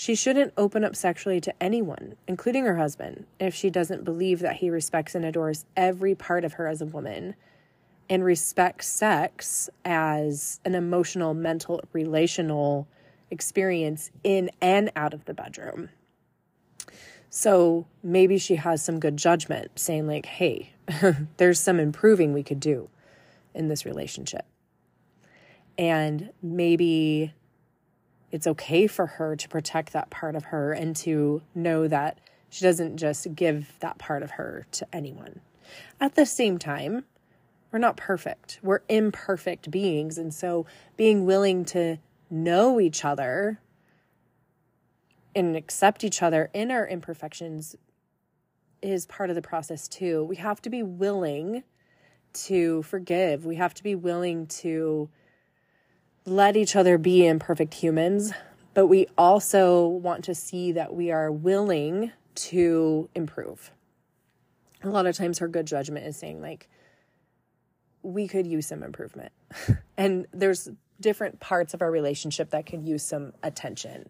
She 0.02 0.16
shouldn't 0.16 0.54
open 0.58 0.84
up 0.84 0.96
sexually 0.96 1.40
to 1.42 1.54
anyone, 1.62 2.16
including 2.28 2.66
her 2.66 2.78
husband, 2.78 3.28
if 3.40 3.54
she 3.54 3.70
doesn't 3.70 4.04
believe 4.04 4.40
that 4.40 4.56
he 4.56 4.72
respects 4.72 5.14
and 5.14 5.24
adores 5.24 5.64
every 5.78 6.16
part 6.16 6.44
of 6.44 6.54
her 6.54 6.66
as 6.66 6.82
a 6.82 6.88
woman 6.88 7.36
and 8.10 8.26
respects 8.26 8.88
sex 8.88 9.70
as 9.86 10.60
an 10.66 10.74
emotional, 10.74 11.36
mental, 11.36 11.82
relational 11.94 12.88
experience 13.30 14.10
in 14.24 14.50
and 14.60 14.92
out 14.96 15.14
of 15.14 15.26
the 15.26 15.36
bedroom. 15.36 15.90
So 17.30 17.86
maybe 18.02 18.40
she 18.40 18.56
has 18.56 18.84
some 18.84 19.00
good 19.00 19.18
judgment 19.18 19.78
saying, 19.78 20.08
like, 20.08 20.26
hey, 20.26 20.74
there's 21.38 21.60
some 21.60 21.80
improving 21.80 22.34
we 22.34 22.42
could 22.42 22.60
do 22.60 22.90
in 23.54 23.68
this 23.68 23.86
relationship. 23.86 24.48
And 25.78 26.32
maybe 26.42 27.36
it's 28.32 28.48
okay 28.48 28.88
for 28.88 29.06
her 29.06 29.36
to 29.36 29.50
protect 29.50 29.94
that 29.94 30.10
part 30.10 30.36
of 30.36 30.46
her 30.46 30.74
and 30.74 30.96
to 30.98 31.42
know 31.54 31.88
that 31.88 32.20
she 32.50 32.64
doesn't 32.64 32.98
just 32.98 33.34
give 33.36 33.74
that 33.80 33.98
part 33.98 34.24
of 34.24 34.32
her 34.32 34.66
to 34.72 34.88
anyone. 34.94 35.42
At 36.00 36.16
the 36.16 36.26
same 36.26 36.58
time, 36.58 37.06
we're 37.72 37.80
not 37.80 37.98
perfect. 37.98 38.60
We're 38.62 38.82
imperfect 38.90 39.72
beings. 39.72 40.18
And 40.18 40.34
so 40.34 40.66
being 40.98 41.26
willing 41.26 41.64
to 41.66 41.98
know 42.30 42.80
each 42.80 43.06
other 43.06 43.60
and 45.34 45.56
accept 45.56 46.04
each 46.04 46.22
other 46.22 46.50
in 46.54 46.72
our 46.72 46.86
imperfections 46.86 47.76
is 48.82 49.06
part 49.06 49.30
of 49.30 49.36
the 49.36 49.42
process 49.42 49.88
too. 49.88 50.24
We 50.24 50.36
have 50.38 50.62
to 50.64 50.70
be 50.70 50.84
willing 50.84 51.64
to 52.34 52.84
forgive. 52.84 53.46
We 53.46 53.56
have 53.56 53.74
to 53.76 53.84
be 53.84 53.96
willing 53.96 54.48
to 54.48 55.10
let 56.26 56.56
each 56.56 56.76
other 56.76 56.98
be 56.98 57.26
imperfect 57.26 57.74
humans, 57.74 58.32
but 58.74 58.88
we 58.88 59.08
also 59.18 59.88
want 59.88 60.24
to 60.26 60.36
see 60.36 60.72
that 60.74 60.94
we 60.94 61.12
are 61.12 61.32
willing 61.32 62.12
to 62.36 63.10
improve. 63.16 63.72
A 64.84 64.90
lot 64.90 65.06
of 65.06 65.16
times, 65.16 65.40
her 65.40 65.48
good 65.48 65.66
judgment 65.66 66.06
is 66.06 66.18
saying, 66.18 66.42
like, 66.42 66.70
we 68.04 68.28
could 68.28 68.48
use 68.48 68.68
some 68.68 68.82
improvement. 68.84 69.32
and 69.98 70.26
there's 70.34 70.70
different 71.00 71.40
parts 71.40 71.74
of 71.74 71.82
our 71.82 71.92
relationship 71.92 72.52
that 72.52 72.66
could 72.66 72.84
use 72.84 73.04
some 73.04 73.34
attention. 73.44 74.10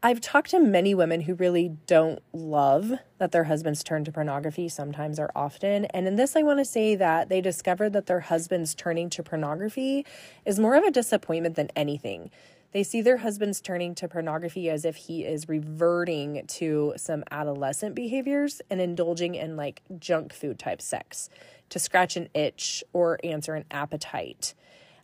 I've 0.00 0.20
talked 0.20 0.50
to 0.50 0.60
many 0.60 0.94
women 0.94 1.22
who 1.22 1.34
really 1.34 1.76
don't 1.86 2.20
love 2.32 2.92
that 3.18 3.32
their 3.32 3.44
husbands 3.44 3.82
turn 3.82 4.04
to 4.04 4.12
pornography 4.12 4.68
sometimes 4.68 5.18
or 5.18 5.28
often. 5.34 5.86
And 5.86 6.06
in 6.06 6.14
this, 6.14 6.36
I 6.36 6.42
want 6.44 6.60
to 6.60 6.64
say 6.64 6.94
that 6.94 7.28
they 7.28 7.40
discovered 7.40 7.94
that 7.94 8.06
their 8.06 8.20
husbands 8.20 8.76
turning 8.76 9.10
to 9.10 9.24
pornography 9.24 10.06
is 10.44 10.60
more 10.60 10.76
of 10.76 10.84
a 10.84 10.92
disappointment 10.92 11.56
than 11.56 11.70
anything. 11.74 12.30
They 12.70 12.84
see 12.84 13.00
their 13.00 13.16
husbands 13.16 13.60
turning 13.60 13.96
to 13.96 14.06
pornography 14.06 14.70
as 14.70 14.84
if 14.84 14.94
he 14.94 15.24
is 15.24 15.48
reverting 15.48 16.46
to 16.46 16.92
some 16.96 17.24
adolescent 17.32 17.96
behaviors 17.96 18.62
and 18.70 18.80
indulging 18.80 19.34
in 19.34 19.56
like 19.56 19.82
junk 19.98 20.32
food 20.32 20.60
type 20.60 20.80
sex 20.80 21.28
to 21.70 21.80
scratch 21.80 22.16
an 22.16 22.28
itch 22.34 22.84
or 22.92 23.18
answer 23.24 23.54
an 23.56 23.64
appetite. 23.72 24.54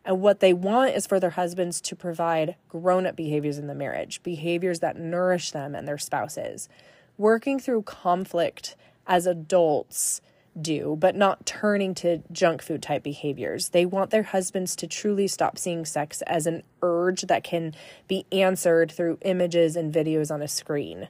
And 0.04 0.20
what 0.20 0.40
they 0.40 0.52
want 0.52 0.94
is 0.94 1.06
for 1.06 1.18
their 1.18 1.30
husbands 1.30 1.80
to 1.82 1.96
provide 1.96 2.56
grown 2.68 3.06
up 3.06 3.16
behaviors 3.16 3.58
in 3.58 3.66
the 3.66 3.74
marriage, 3.74 4.22
behaviors 4.22 4.80
that 4.80 4.98
nourish 4.98 5.50
them 5.50 5.74
and 5.74 5.88
their 5.88 5.98
spouses. 5.98 6.68
Working 7.16 7.58
through 7.58 7.82
conflict 7.82 8.76
as 9.06 9.26
adults 9.26 10.20
do, 10.60 10.96
but 10.98 11.16
not 11.16 11.46
turning 11.46 11.94
to 11.94 12.22
junk 12.30 12.62
food 12.62 12.82
type 12.82 13.02
behaviors. 13.02 13.70
They 13.70 13.86
want 13.86 14.10
their 14.10 14.22
husbands 14.22 14.76
to 14.76 14.86
truly 14.86 15.26
stop 15.26 15.58
seeing 15.58 15.84
sex 15.84 16.22
as 16.22 16.46
an 16.46 16.62
urge 16.82 17.22
that 17.22 17.44
can 17.44 17.74
be 18.06 18.26
answered 18.30 18.92
through 18.92 19.18
images 19.22 19.74
and 19.74 19.92
videos 19.92 20.30
on 20.32 20.42
a 20.42 20.48
screen. 20.48 21.08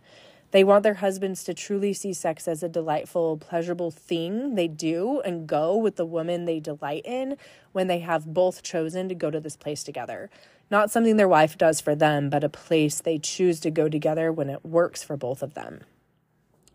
They 0.54 0.62
want 0.62 0.84
their 0.84 0.94
husbands 0.94 1.42
to 1.44 1.52
truly 1.52 1.92
see 1.92 2.12
sex 2.12 2.46
as 2.46 2.62
a 2.62 2.68
delightful, 2.68 3.38
pleasurable 3.38 3.90
thing 3.90 4.54
they 4.54 4.68
do 4.68 5.20
and 5.23 5.49
go 5.49 5.76
with 5.76 5.96
the 5.96 6.06
woman 6.06 6.44
they 6.44 6.61
delight 6.61 7.04
in 7.04 7.37
when 7.73 7.88
they 7.88 7.99
have 7.99 8.32
both 8.32 8.62
chosen 8.62 9.08
to 9.08 9.16
go 9.16 9.32
to 9.32 9.40
this 9.40 9.56
place 9.56 9.82
together. 9.82 10.30
Not 10.70 10.92
something 10.92 11.16
their 11.16 11.26
wife 11.26 11.58
does 11.58 11.80
for 11.80 11.96
them, 11.96 12.30
but 12.30 12.44
a 12.44 12.49
place 12.49 13.00
they 13.00 13.18
choose 13.18 13.58
to 13.62 13.70
go 13.73 13.88
together 13.88 14.30
when 14.30 14.49
it 14.49 14.64
works 14.64 15.02
for 15.02 15.16
both 15.16 15.42
of 15.42 15.54
them. 15.54 15.80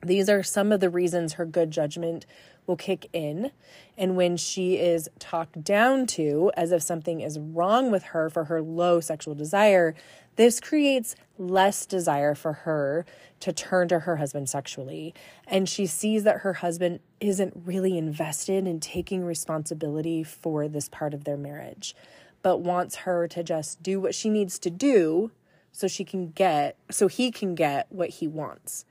These 0.05 0.29
are 0.29 0.43
some 0.43 0.73
of 0.73 0.81
the 0.81 0.89
reasons 0.89 1.33
her 1.33 1.45
good 1.45 1.71
judgment 1.71 2.25
will 2.67 2.75
kick 2.75 3.07
in. 3.13 3.51
And 3.97 4.17
when 4.17 4.35
she 4.35 4.77
is 4.77 5.09
talked 5.19 5.63
down 5.63 6.05
to 6.07 6.51
as 6.55 6.71
if 6.71 6.81
something 6.81 7.21
is 7.21 7.39
wrong 7.39 7.91
with 7.91 8.03
her 8.03 8.29
for 8.29 8.45
her 8.45 8.61
low 8.61 8.99
sexual 8.99 9.35
desire, 9.35 9.95
this 10.39 10.61
creates 10.61 11.17
less 11.37 11.85
desire 11.85 12.33
for 12.33 12.53
her 12.53 13.05
to 13.41 13.51
turn 13.51 13.89
to 13.89 13.99
her 13.99 14.15
husband 14.15 14.47
sexually. 14.47 15.13
And 15.45 15.67
she 15.67 15.85
sees 15.85 16.23
that 16.23 16.37
her 16.37 16.53
husband 16.53 17.01
isn't 17.19 17.51
really 17.65 17.97
invested 17.97 18.65
in 18.65 18.79
taking 18.79 19.25
responsibility 19.25 20.23
for 20.23 20.69
this 20.69 20.87
part 20.87 21.13
of 21.13 21.25
their 21.25 21.35
marriage, 21.35 21.93
but 22.41 22.59
wants 22.61 22.95
her 22.99 23.27
to 23.27 23.43
just 23.43 23.83
do 23.83 23.99
what 23.99 24.15
she 24.15 24.29
needs 24.29 24.57
to 24.59 24.69
do 24.69 25.31
so 25.73 25.89
she 25.89 26.05
can 26.05 26.29
get, 26.29 26.77
so 26.89 27.09
he 27.09 27.31
can 27.31 27.53
get 27.53 27.87
what 27.89 28.07
he 28.07 28.25
wants. 28.25 28.85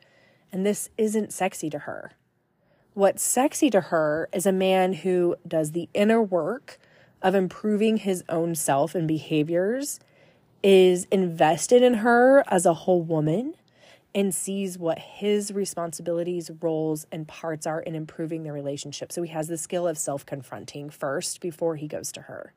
And 0.53 0.67
this 0.67 0.91
isn't 0.99 1.33
sexy 1.33 1.71
to 1.71 1.79
her. 1.79 2.13
What's 2.93 3.23
sexy 3.23 3.71
to 3.71 3.81
her 3.81 4.29
is 4.35 4.45
a 4.45 4.53
man 4.53 4.93
who 4.93 5.37
does 5.49 5.73
the 5.73 5.89
inner 5.95 6.23
work 6.23 6.79
of 7.23 7.35
improving 7.35 7.97
his 7.97 8.23
own 8.29 8.55
self 8.55 8.95
and 8.95 9.09
behaviors 9.09 9.99
is 10.63 11.07
invested 11.11 11.83
in 11.83 11.95
her 11.95 12.45
as 12.49 12.67
a 12.67 12.75
whole 12.75 13.03
woman 13.03 13.55
and 14.15 14.35
sees 14.35 14.79
what 14.79 14.99
his 14.99 15.53
responsibilities, 15.53 16.51
roles, 16.61 17.07
and 17.13 17.29
parts 17.29 17.67
are 17.67 17.81
in 17.81 17.95
improving 17.95 18.43
the 18.43 18.53
relationship. 18.53 19.13
So 19.13 19.23
he 19.23 19.31
has 19.31 19.49
the 19.49 19.59
skill 19.59 19.87
of 19.87 19.99
self 19.99 20.25
confronting 20.27 20.91
first 20.91 21.41
before 21.41 21.77
he 21.77 21.87
goes 21.87 22.11
to 22.13 22.23
her. 22.23 22.53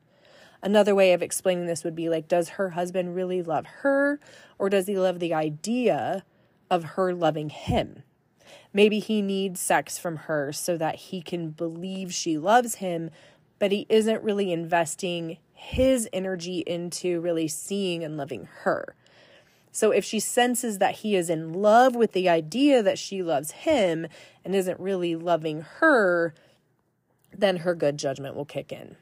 Another 0.62 0.94
way 0.94 1.12
of 1.12 1.22
explaining 1.22 1.66
this 1.66 1.84
would 1.84 1.96
be 1.96 2.08
like, 2.08 2.28
does 2.28 2.50
her 2.50 2.70
husband 2.70 3.14
really 3.14 3.42
love 3.42 3.66
her, 3.66 4.20
or 4.58 4.68
does 4.68 4.86
he 4.86 4.96
love 4.96 5.18
the 5.18 5.34
idea 5.34 6.24
of 6.70 6.84
her 6.84 7.12
loving 7.12 7.50
him? 7.50 8.04
Maybe 8.72 8.98
he 9.00 9.22
needs 9.22 9.60
sex 9.60 9.98
from 9.98 10.16
her 10.16 10.52
so 10.52 10.76
that 10.76 10.96
he 10.96 11.20
can 11.20 11.50
believe 11.50 12.14
she 12.14 12.38
loves 12.38 12.76
him, 12.76 13.10
but 13.58 13.72
he 13.72 13.86
isn't 13.88 14.22
really 14.22 14.52
investing 14.52 15.38
his 15.62 16.08
energy 16.12 16.58
into 16.66 17.20
really 17.20 17.46
seeing 17.46 18.02
and 18.02 18.16
loving 18.16 18.48
her. 18.62 18.96
So 19.70 19.92
if 19.92 20.04
she 20.04 20.18
senses 20.18 20.78
that 20.78 20.96
he 20.96 21.14
is 21.14 21.30
in 21.30 21.52
love 21.52 21.94
with 21.94 22.12
the 22.12 22.28
idea 22.28 22.82
that 22.82 22.98
she 22.98 23.22
loves 23.22 23.52
him 23.52 24.08
and 24.44 24.54
isn't 24.56 24.80
really 24.80 25.14
loving 25.14 25.62
her, 25.78 26.34
then 27.32 27.58
her 27.58 27.74
good 27.76 27.96
judgment 27.96 28.34
will 28.34 28.44
kick 28.44 28.72
in. 28.72 28.96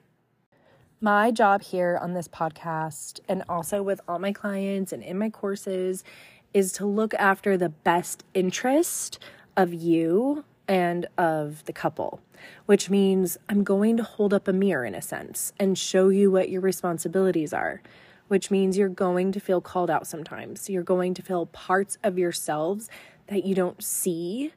My 1.00 1.30
job 1.30 1.62
here 1.62 1.98
on 2.00 2.12
this 2.12 2.28
podcast 2.28 3.20
and 3.26 3.42
also 3.48 3.82
with 3.82 4.02
all 4.06 4.18
my 4.18 4.32
clients 4.32 4.92
and 4.92 5.02
in 5.02 5.18
my 5.18 5.30
courses 5.30 6.04
is 6.52 6.72
to 6.72 6.84
look 6.84 7.14
after 7.14 7.56
the 7.56 7.70
best 7.70 8.22
interest 8.34 9.18
of 9.56 9.72
you 9.72 10.44
and 10.70 11.04
of 11.18 11.64
the 11.64 11.72
couple, 11.72 12.20
which 12.66 12.88
means 12.88 13.36
I'm 13.48 13.64
going 13.64 13.96
to 13.96 14.04
hold 14.04 14.32
up 14.32 14.46
a 14.46 14.52
mirror 14.52 14.84
in 14.84 14.94
a 14.94 15.02
sense 15.02 15.52
and 15.58 15.76
show 15.76 16.10
you 16.10 16.30
what 16.30 16.48
your 16.48 16.60
responsibilities 16.60 17.52
are, 17.52 17.82
which 18.28 18.52
means 18.52 18.78
you're 18.78 18.88
going 18.88 19.32
to 19.32 19.40
feel 19.40 19.60
called 19.60 19.90
out 19.90 20.06
sometimes. 20.06 20.70
You're 20.70 20.84
going 20.84 21.12
to 21.14 21.22
feel 21.22 21.46
parts 21.46 21.98
of 22.04 22.18
yourselves 22.18 22.88
that 23.26 23.44
you 23.44 23.56
don't 23.56 23.82
see 23.82 24.52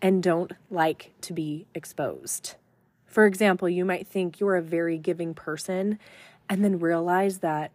and 0.00 0.22
don't 0.22 0.54
like 0.70 1.12
to 1.20 1.34
be 1.34 1.66
exposed. 1.74 2.54
For 3.04 3.26
example, 3.26 3.68
you 3.68 3.84
might 3.84 4.06
think 4.06 4.40
you're 4.40 4.56
a 4.56 4.62
very 4.62 4.96
giving 4.96 5.34
person 5.34 5.98
and 6.48 6.64
then 6.64 6.78
realize 6.78 7.40
that 7.40 7.72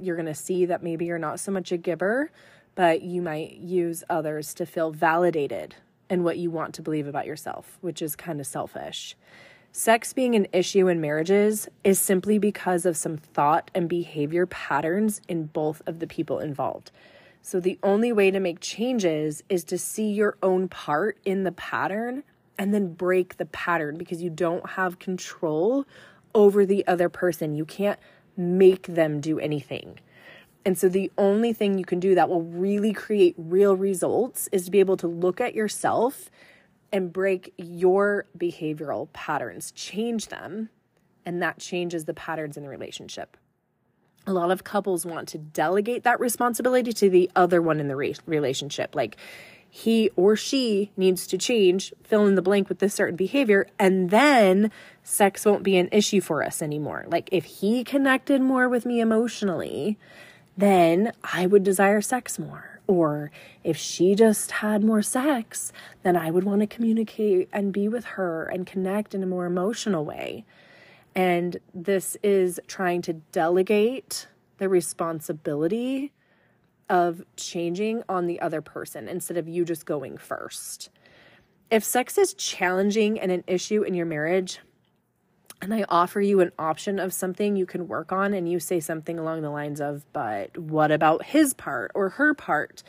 you're 0.00 0.16
going 0.16 0.24
to 0.24 0.34
see 0.34 0.64
that 0.64 0.82
maybe 0.82 1.04
you're 1.04 1.18
not 1.18 1.38
so 1.38 1.52
much 1.52 1.70
a 1.70 1.76
giver, 1.76 2.30
but 2.74 3.02
you 3.02 3.20
might 3.20 3.56
use 3.56 4.02
others 4.08 4.54
to 4.54 4.64
feel 4.64 4.90
validated 4.90 5.74
and 6.08 6.24
what 6.24 6.38
you 6.38 6.50
want 6.50 6.74
to 6.74 6.82
believe 6.82 7.06
about 7.06 7.26
yourself, 7.26 7.78
which 7.80 8.00
is 8.02 8.16
kind 8.16 8.40
of 8.40 8.46
selfish. 8.46 9.16
Sex 9.72 10.12
being 10.12 10.34
an 10.34 10.46
issue 10.52 10.88
in 10.88 11.00
marriages 11.00 11.68
is 11.84 11.98
simply 11.98 12.38
because 12.38 12.86
of 12.86 12.96
some 12.96 13.16
thought 13.16 13.70
and 13.74 13.88
behavior 13.88 14.46
patterns 14.46 15.20
in 15.28 15.46
both 15.46 15.82
of 15.86 15.98
the 15.98 16.06
people 16.06 16.38
involved. 16.38 16.90
So, 17.42 17.60
the 17.60 17.78
only 17.82 18.10
way 18.12 18.30
to 18.30 18.40
make 18.40 18.60
changes 18.60 19.44
is 19.48 19.64
to 19.64 19.78
see 19.78 20.10
your 20.10 20.36
own 20.42 20.68
part 20.68 21.18
in 21.24 21.44
the 21.44 21.52
pattern 21.52 22.24
and 22.58 22.72
then 22.72 22.94
break 22.94 23.36
the 23.36 23.46
pattern 23.46 23.98
because 23.98 24.22
you 24.22 24.30
don't 24.30 24.70
have 24.70 24.98
control 24.98 25.84
over 26.34 26.64
the 26.64 26.86
other 26.86 27.08
person. 27.08 27.54
You 27.54 27.64
can't 27.64 28.00
make 28.36 28.86
them 28.86 29.20
do 29.20 29.38
anything. 29.38 29.98
And 30.66 30.76
so 30.76 30.88
the 30.88 31.10
only 31.16 31.52
thing 31.54 31.78
you 31.78 31.84
can 31.84 32.00
do 32.00 32.16
that 32.16 32.28
will 32.28 32.42
really 32.42 32.92
create 32.92 33.34
real 33.38 33.76
results 33.76 34.48
is 34.50 34.64
to 34.66 34.70
be 34.72 34.80
able 34.80 34.96
to 34.98 35.06
look 35.06 35.40
at 35.40 35.54
yourself 35.54 36.28
and 36.92 37.12
break 37.12 37.54
your 37.56 38.26
behavioral 38.36 39.12
patterns, 39.12 39.70
change 39.70 40.26
them, 40.26 40.68
and 41.24 41.40
that 41.40 41.58
changes 41.60 42.04
the 42.04 42.14
patterns 42.14 42.56
in 42.56 42.64
the 42.64 42.68
relationship. 42.68 43.36
a 44.26 44.32
lot 44.32 44.50
of 44.50 44.64
couples 44.64 45.06
want 45.06 45.28
to 45.28 45.38
delegate 45.38 46.02
that 46.02 46.18
responsibility 46.18 46.92
to 46.92 47.08
the 47.08 47.30
other 47.36 47.62
one 47.62 47.78
in 47.78 47.88
the 47.88 47.96
re- 47.96 48.16
relationship. 48.26 48.94
Like 48.94 49.16
he 49.70 50.10
or 50.16 50.36
she 50.36 50.90
needs 50.96 51.26
to 51.28 51.38
change, 51.38 51.92
fill 52.02 52.26
in 52.26 52.34
the 52.34 52.42
blank 52.42 52.68
with 52.68 52.78
this 52.80 52.94
certain 52.94 53.16
behavior, 53.16 53.66
and 53.78 54.10
then 54.10 54.70
sex 55.02 55.44
won't 55.44 55.62
be 55.62 55.76
an 55.76 55.88
issue 55.92 56.20
for 56.20 56.42
us 56.42 56.60
anymore. 56.60 57.04
Like 57.08 57.28
if 57.32 57.44
he 57.44 57.84
connected 57.84 58.40
more 58.40 58.68
with 58.68 58.84
me 58.84 59.00
emotionally, 59.00 59.98
then 60.56 61.12
I 61.22 61.46
would 61.46 61.62
desire 61.62 62.00
sex 62.00 62.38
more. 62.38 62.80
Or 62.86 63.32
if 63.64 63.76
she 63.76 64.14
just 64.14 64.50
had 64.52 64.84
more 64.84 65.02
sex, 65.02 65.72
then 66.02 66.16
I 66.16 66.30
would 66.30 66.44
want 66.44 66.60
to 66.60 66.66
communicate 66.66 67.48
and 67.52 67.72
be 67.72 67.88
with 67.88 68.04
her 68.04 68.44
and 68.44 68.66
connect 68.66 69.14
in 69.14 69.22
a 69.22 69.26
more 69.26 69.44
emotional 69.44 70.04
way. 70.04 70.44
And 71.14 71.56
this 71.74 72.16
is 72.22 72.60
trying 72.68 73.02
to 73.02 73.14
delegate 73.14 74.28
the 74.58 74.68
responsibility 74.68 76.12
of 76.88 77.24
changing 77.36 78.02
on 78.08 78.26
the 78.26 78.40
other 78.40 78.60
person 78.60 79.08
instead 79.08 79.36
of 79.36 79.48
you 79.48 79.64
just 79.64 79.86
going 79.86 80.16
first. 80.16 80.90
If 81.70 81.82
sex 81.82 82.16
is 82.16 82.32
challenging 82.34 83.18
and 83.18 83.32
an 83.32 83.42
issue 83.48 83.82
in 83.82 83.94
your 83.94 84.06
marriage, 84.06 84.60
and 85.62 85.72
I 85.72 85.84
offer 85.88 86.20
you 86.20 86.40
an 86.40 86.52
option 86.58 86.98
of 86.98 87.12
something 87.12 87.56
you 87.56 87.66
can 87.66 87.88
work 87.88 88.12
on, 88.12 88.34
and 88.34 88.50
you 88.50 88.60
say 88.60 88.80
something 88.80 89.18
along 89.18 89.42
the 89.42 89.50
lines 89.50 89.80
of, 89.80 90.04
but 90.12 90.56
what 90.58 90.90
about 90.90 91.24
his 91.24 91.54
part 91.54 91.92
or 91.94 92.10
her 92.10 92.34
part? 92.34 92.82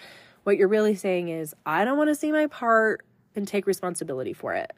What 0.43 0.57
you're 0.57 0.67
really 0.67 0.95
saying 0.95 1.29
is, 1.29 1.53
I 1.65 1.86
don't 1.86 1.97
want 1.97 2.09
to 2.09 2.15
see 2.15 2.31
my 2.31 2.47
part 2.47 3.05
and 3.36 3.47
take 3.47 3.67
responsibility 3.67 4.33
for 4.33 4.53
it 4.53 4.74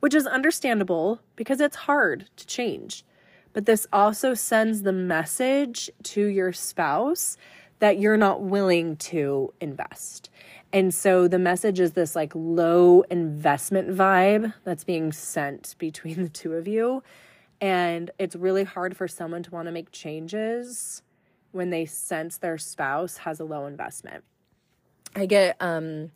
which 0.00 0.14
is 0.14 0.26
understandable 0.26 1.20
because 1.34 1.60
it's 1.60 1.76
hard 1.76 2.28
to 2.36 2.46
change. 2.46 3.04
But 3.52 3.66
this 3.66 3.86
also 3.92 4.34
sends 4.34 4.82
the 4.82 4.92
message 4.92 5.90
to 6.04 6.26
your 6.26 6.52
spouse 6.52 7.36
that 7.78 7.98
you're 7.98 8.16
not 8.16 8.42
willing 8.42 8.96
to 8.96 9.52
invest. 9.60 10.30
And 10.72 10.92
so 10.92 11.28
the 11.28 11.38
message 11.38 11.80
is 11.80 11.92
this 11.92 12.14
like 12.14 12.32
low 12.34 13.02
investment 13.02 13.88
vibe 13.90 14.52
that's 14.64 14.84
being 14.84 15.12
sent 15.12 15.74
between 15.78 16.16
the 16.22 16.28
two 16.28 16.54
of 16.54 16.68
you. 16.68 17.02
And 17.60 18.10
it's 18.18 18.36
really 18.36 18.64
hard 18.64 18.96
for 18.96 19.08
someone 19.08 19.42
to 19.44 19.50
want 19.50 19.66
to 19.66 19.72
make 19.72 19.90
changes 19.90 21.02
when 21.52 21.70
they 21.70 21.86
sense 21.86 22.38
their 22.38 22.58
spouse 22.58 23.18
has 23.18 23.40
a 23.40 23.44
low 23.44 23.66
investment. 23.66 24.24
I 25.14 25.26
get 25.26 25.56
um 25.60 26.10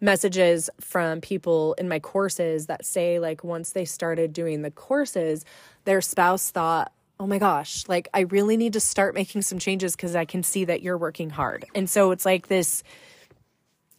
messages 0.00 0.70
from 0.80 1.20
people 1.20 1.74
in 1.74 1.88
my 1.88 1.98
courses 1.98 2.66
that 2.66 2.84
say 2.84 3.18
like 3.18 3.44
once 3.44 3.72
they 3.72 3.84
started 3.84 4.32
doing 4.32 4.62
the 4.62 4.70
courses 4.70 5.44
their 5.84 6.00
spouse 6.00 6.50
thought 6.50 6.90
oh 7.18 7.26
my 7.26 7.38
gosh 7.38 7.84
like 7.86 8.08
i 8.14 8.20
really 8.20 8.56
need 8.56 8.72
to 8.72 8.80
start 8.80 9.14
making 9.14 9.42
some 9.42 9.58
changes 9.58 9.94
because 9.94 10.16
i 10.16 10.24
can 10.24 10.42
see 10.42 10.64
that 10.64 10.82
you're 10.82 10.96
working 10.96 11.28
hard 11.28 11.66
and 11.74 11.88
so 11.88 12.10
it's 12.12 12.24
like 12.24 12.48
this 12.48 12.82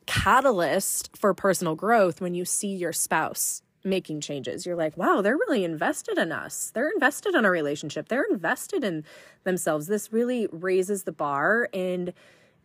catalyst 0.08 1.16
for 1.16 1.34
personal 1.34 1.76
growth 1.76 2.20
when 2.20 2.34
you 2.34 2.46
see 2.46 2.76
your 2.76 2.92
spouse 2.92 3.62
making 3.84 4.22
changes. 4.22 4.66
You're 4.66 4.76
like 4.76 4.98
wow 4.98 5.22
they're 5.22 5.38
really 5.38 5.64
invested 5.64 6.18
in 6.18 6.32
us. 6.32 6.72
They're 6.74 6.92
invested 6.92 7.36
in 7.36 7.46
our 7.46 7.52
relationship. 7.52 8.10
They're 8.10 8.26
invested 8.30 8.84
in 8.84 9.04
themselves. 9.44 9.88
This 9.88 10.12
really 10.14 10.48
raises 10.52 11.04
the 11.04 11.12
bar 11.12 11.70
and 11.74 12.14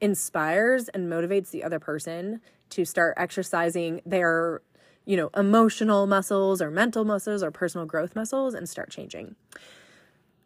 inspires 0.00 0.88
and 0.88 1.10
motivates 1.10 1.50
the 1.50 1.64
other 1.64 1.78
person 1.78 2.40
to 2.70 2.84
start 2.84 3.14
exercising 3.16 4.00
their 4.04 4.60
you 5.04 5.16
know 5.16 5.30
emotional 5.36 6.06
muscles 6.06 6.60
or 6.60 6.70
mental 6.70 7.04
muscles 7.04 7.42
or 7.42 7.50
personal 7.50 7.86
growth 7.86 8.14
muscles 8.14 8.54
and 8.54 8.68
start 8.68 8.90
changing. 8.90 9.36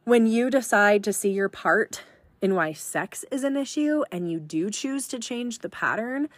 When 0.05 0.27
you 0.27 0.51
decide 0.51 1.05
to 1.05 1.13
see 1.13 1.31
your 1.31 1.49
part 1.49 2.03
in 2.41 2.55
why 2.55 2.73
sex 2.73 3.25
is 3.31 3.45
an 3.45 3.57
issue 3.57 4.03
and 4.11 4.31
you 4.31 4.41
do 4.41 4.71
choose 4.71 5.07
to 5.09 5.19
change 5.19 5.59
the 5.59 5.69
pattern 5.69 6.29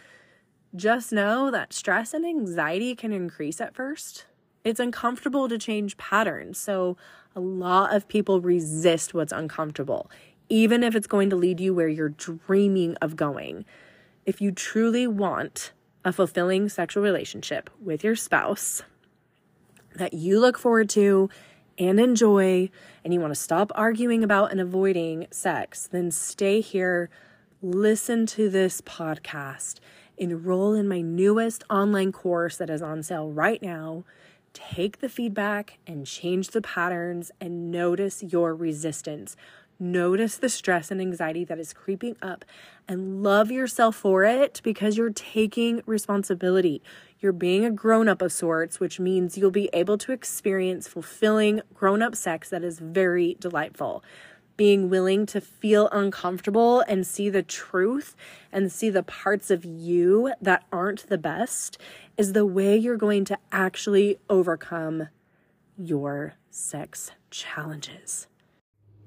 just 0.75 1.11
know 1.11 1.51
that 1.51 1.73
stress 1.73 2.13
and 2.13 2.25
anxiety 2.25 2.95
can 2.95 3.13
increase 3.13 3.61
at 3.61 3.75
first. 3.75 4.25
It's 4.63 4.79
uncomfortable 4.79 5.49
to 5.49 5.57
change 5.57 5.97
patterns 5.97 6.57
so 6.57 6.97
a 7.35 7.39
lot 7.39 7.93
of 7.93 8.07
people 8.07 8.41
resist 8.41 9.13
what's 9.13 9.33
uncomfortable 9.33 10.09
even 10.49 10.83
if 10.83 10.95
it's 10.95 11.07
going 11.07 11.31
to 11.31 11.35
lead 11.35 11.59
you 11.59 11.73
where 11.73 11.87
you're 11.87 12.09
dreaming 12.09 12.95
of 13.01 13.15
going. 13.15 13.65
If 14.25 14.41
you 14.41 14.51
truly 14.51 15.07
want 15.07 15.71
a 16.05 16.13
fulfilling 16.13 16.69
sexual 16.69 17.01
relationship 17.03 17.69
with 17.81 18.03
your 18.03 18.15
spouse 18.15 18.83
that 19.95 20.13
you 20.13 20.39
look 20.39 20.57
forward 20.57 20.89
to 20.89 21.29
and 21.77 21.99
enjoy, 21.99 22.69
and 23.03 23.13
you 23.13 23.19
want 23.19 23.33
to 23.33 23.39
stop 23.39 23.71
arguing 23.73 24.23
about 24.23 24.51
and 24.51 24.61
avoiding 24.61 25.25
sex, 25.31 25.87
then 25.91 26.11
stay 26.11 26.61
here, 26.61 27.09
listen 27.63 28.27
to 28.27 28.47
this 28.47 28.79
podcast, 28.81 29.79
enroll 30.17 30.73
in 30.73 30.87
my 30.87 31.01
newest 31.01 31.63
online 31.69 32.11
course 32.11 32.57
that 32.57 32.69
is 32.69 32.81
on 32.81 33.03
sale 33.03 33.31
right 33.31 33.61
now. 33.61 34.03
Take 34.53 34.99
the 34.99 35.09
feedback 35.09 35.79
and 35.87 36.05
change 36.05 36.49
the 36.49 36.61
patterns 36.61 37.31
and 37.41 37.71
notice 37.71 38.21
your 38.21 38.53
resistance. 38.53 39.35
Notice 39.79 40.37
the 40.37 40.49
stress 40.49 40.91
and 40.91 41.01
anxiety 41.01 41.43
that 41.45 41.59
is 41.59 41.73
creeping 41.73 42.15
up 42.21 42.45
and 42.87 43.23
love 43.23 43.51
yourself 43.51 43.95
for 43.95 44.23
it 44.23 44.61
because 44.63 44.97
you're 44.97 45.09
taking 45.09 45.81
responsibility. 45.85 46.81
You're 47.19 47.31
being 47.31 47.65
a 47.65 47.71
grown 47.71 48.07
up 48.07 48.21
of 48.21 48.31
sorts, 48.31 48.79
which 48.79 48.99
means 48.99 49.37
you'll 49.37 49.49
be 49.49 49.69
able 49.73 49.97
to 49.97 50.11
experience 50.11 50.87
fulfilling 50.87 51.61
grown 51.73 52.01
up 52.01 52.15
sex 52.15 52.49
that 52.49 52.63
is 52.63 52.79
very 52.79 53.35
delightful. 53.39 54.03
Being 54.55 54.89
willing 54.89 55.25
to 55.27 55.41
feel 55.41 55.89
uncomfortable 55.91 56.81
and 56.81 57.07
see 57.07 57.29
the 57.29 57.41
truth 57.41 58.15
and 58.51 58.71
see 58.71 58.89
the 58.89 59.03
parts 59.03 59.49
of 59.49 59.65
you 59.65 60.33
that 60.41 60.63
aren't 60.71 61.09
the 61.09 61.17
best 61.17 61.79
is 62.17 62.33
the 62.33 62.45
way 62.45 62.77
you're 62.77 62.97
going 62.97 63.25
to 63.25 63.37
actually 63.51 64.17
overcome 64.29 65.07
your 65.75 66.35
sex 66.51 67.11
challenges. 67.31 68.27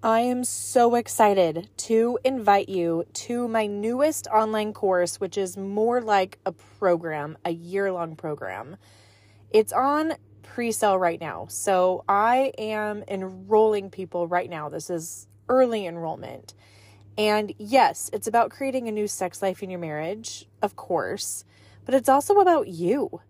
I 0.02 0.20
am 0.20 0.44
so 0.44 0.94
excited 0.94 1.68
to 1.78 2.18
invite 2.22 2.68
you 2.68 3.06
to 3.12 3.48
my 3.48 3.66
newest 3.66 4.26
online 4.28 4.72
course, 4.72 5.18
which 5.18 5.38
is 5.38 5.56
more 5.56 6.00
like 6.00 6.38
a 6.44 6.52
program, 6.52 7.38
a 7.44 7.50
year 7.50 7.90
long 7.90 8.14
program. 8.14 8.76
It's 9.50 9.72
on 9.72 10.14
pre 10.42 10.70
sale 10.70 10.98
right 10.98 11.20
now. 11.20 11.46
So 11.48 12.04
I 12.09 12.52
am 12.59 13.04
enrolling 13.09 13.90
people 13.90 14.28
right 14.28 14.48
now. 14.50 14.68
This 14.68 14.90
is 14.90 15.26
early 15.48 15.87
enrollment. 15.87 16.54
And 17.18 17.54
yes, 17.59 18.11
it's 18.12 18.26
about 18.26 18.50
creating 18.50 18.88
a 18.88 18.92
new 18.92 19.09
sex 19.09 19.40
life 19.40 19.62
in 19.62 19.70
your 19.70 19.80
marriage, 19.80 20.46
of 20.61 20.76
course, 20.76 21.44
but 21.85 21.94
it's 21.94 22.09
also 22.09 22.35
about 22.35 22.68
you. 22.68 23.20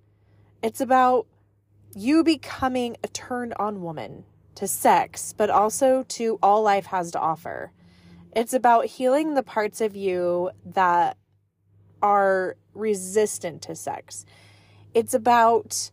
It's 0.62 0.81
about 0.81 1.26
you 1.94 2.24
becoming 2.24 2.96
a 3.05 3.09
turned 3.09 3.55
on 3.59 3.83
woman 3.83 4.24
to 4.57 4.66
sex, 4.66 5.33
but 5.37 5.50
also 5.50 6.02
to 6.02 6.38
all 6.42 6.62
life 6.62 6.87
has 6.87 7.11
to 7.12 7.20
offer. 7.20 7.72
It's 8.35 8.52
about 8.52 8.87
healing 8.87 9.35
the 9.35 9.42
parts 9.42 9.81
of 9.81 9.94
you 9.96 10.50
that 10.64 11.16
are 12.02 12.57
resistant 12.74 13.62
to 13.62 13.74
sex. 13.74 14.26
It's 14.94 15.14
about 15.14 15.90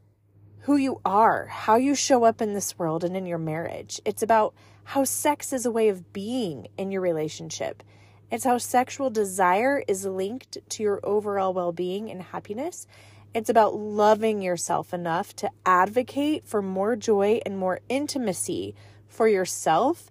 who 0.62 0.76
you 0.78 1.00
are, 1.06 1.48
how 1.48 1.76
you 1.76 1.94
show 1.94 2.24
up 2.24 2.42
in 2.42 2.54
this 2.54 2.78
world 2.80 3.04
and 3.04 3.16
in 3.16 3.26
your 3.26 3.38
marriage. 3.38 4.02
It's 4.06 4.24
about 4.24 4.54
how 4.84 5.04
sex 5.04 5.54
is 5.54 5.66
a 5.66 5.72
way 5.72 5.90
of 5.90 6.14
being 6.14 6.68
in 6.78 6.92
your 6.92 7.02
relationship. 7.02 7.84
It's 8.32 8.44
how 8.44 8.58
sexual 8.58 9.10
desire 9.10 9.84
is 9.88 10.06
linked 10.06 10.58
to 10.70 10.84
your 10.84 11.00
overall 11.04 11.54
well 11.54 11.72
being 11.72 12.10
and 12.10 12.22
happiness. 12.22 12.88
It's 13.34 13.50
about 13.50 13.76
loving 13.76 14.42
yourself 14.42 14.94
enough 14.94 15.36
to 15.38 15.50
advocate 15.66 16.46
for 16.46 16.62
more 16.62 16.96
joy 16.96 17.42
and 17.46 17.58
more 17.58 17.80
intimacy 17.90 18.76
for 19.08 19.28
yourself 19.28 20.10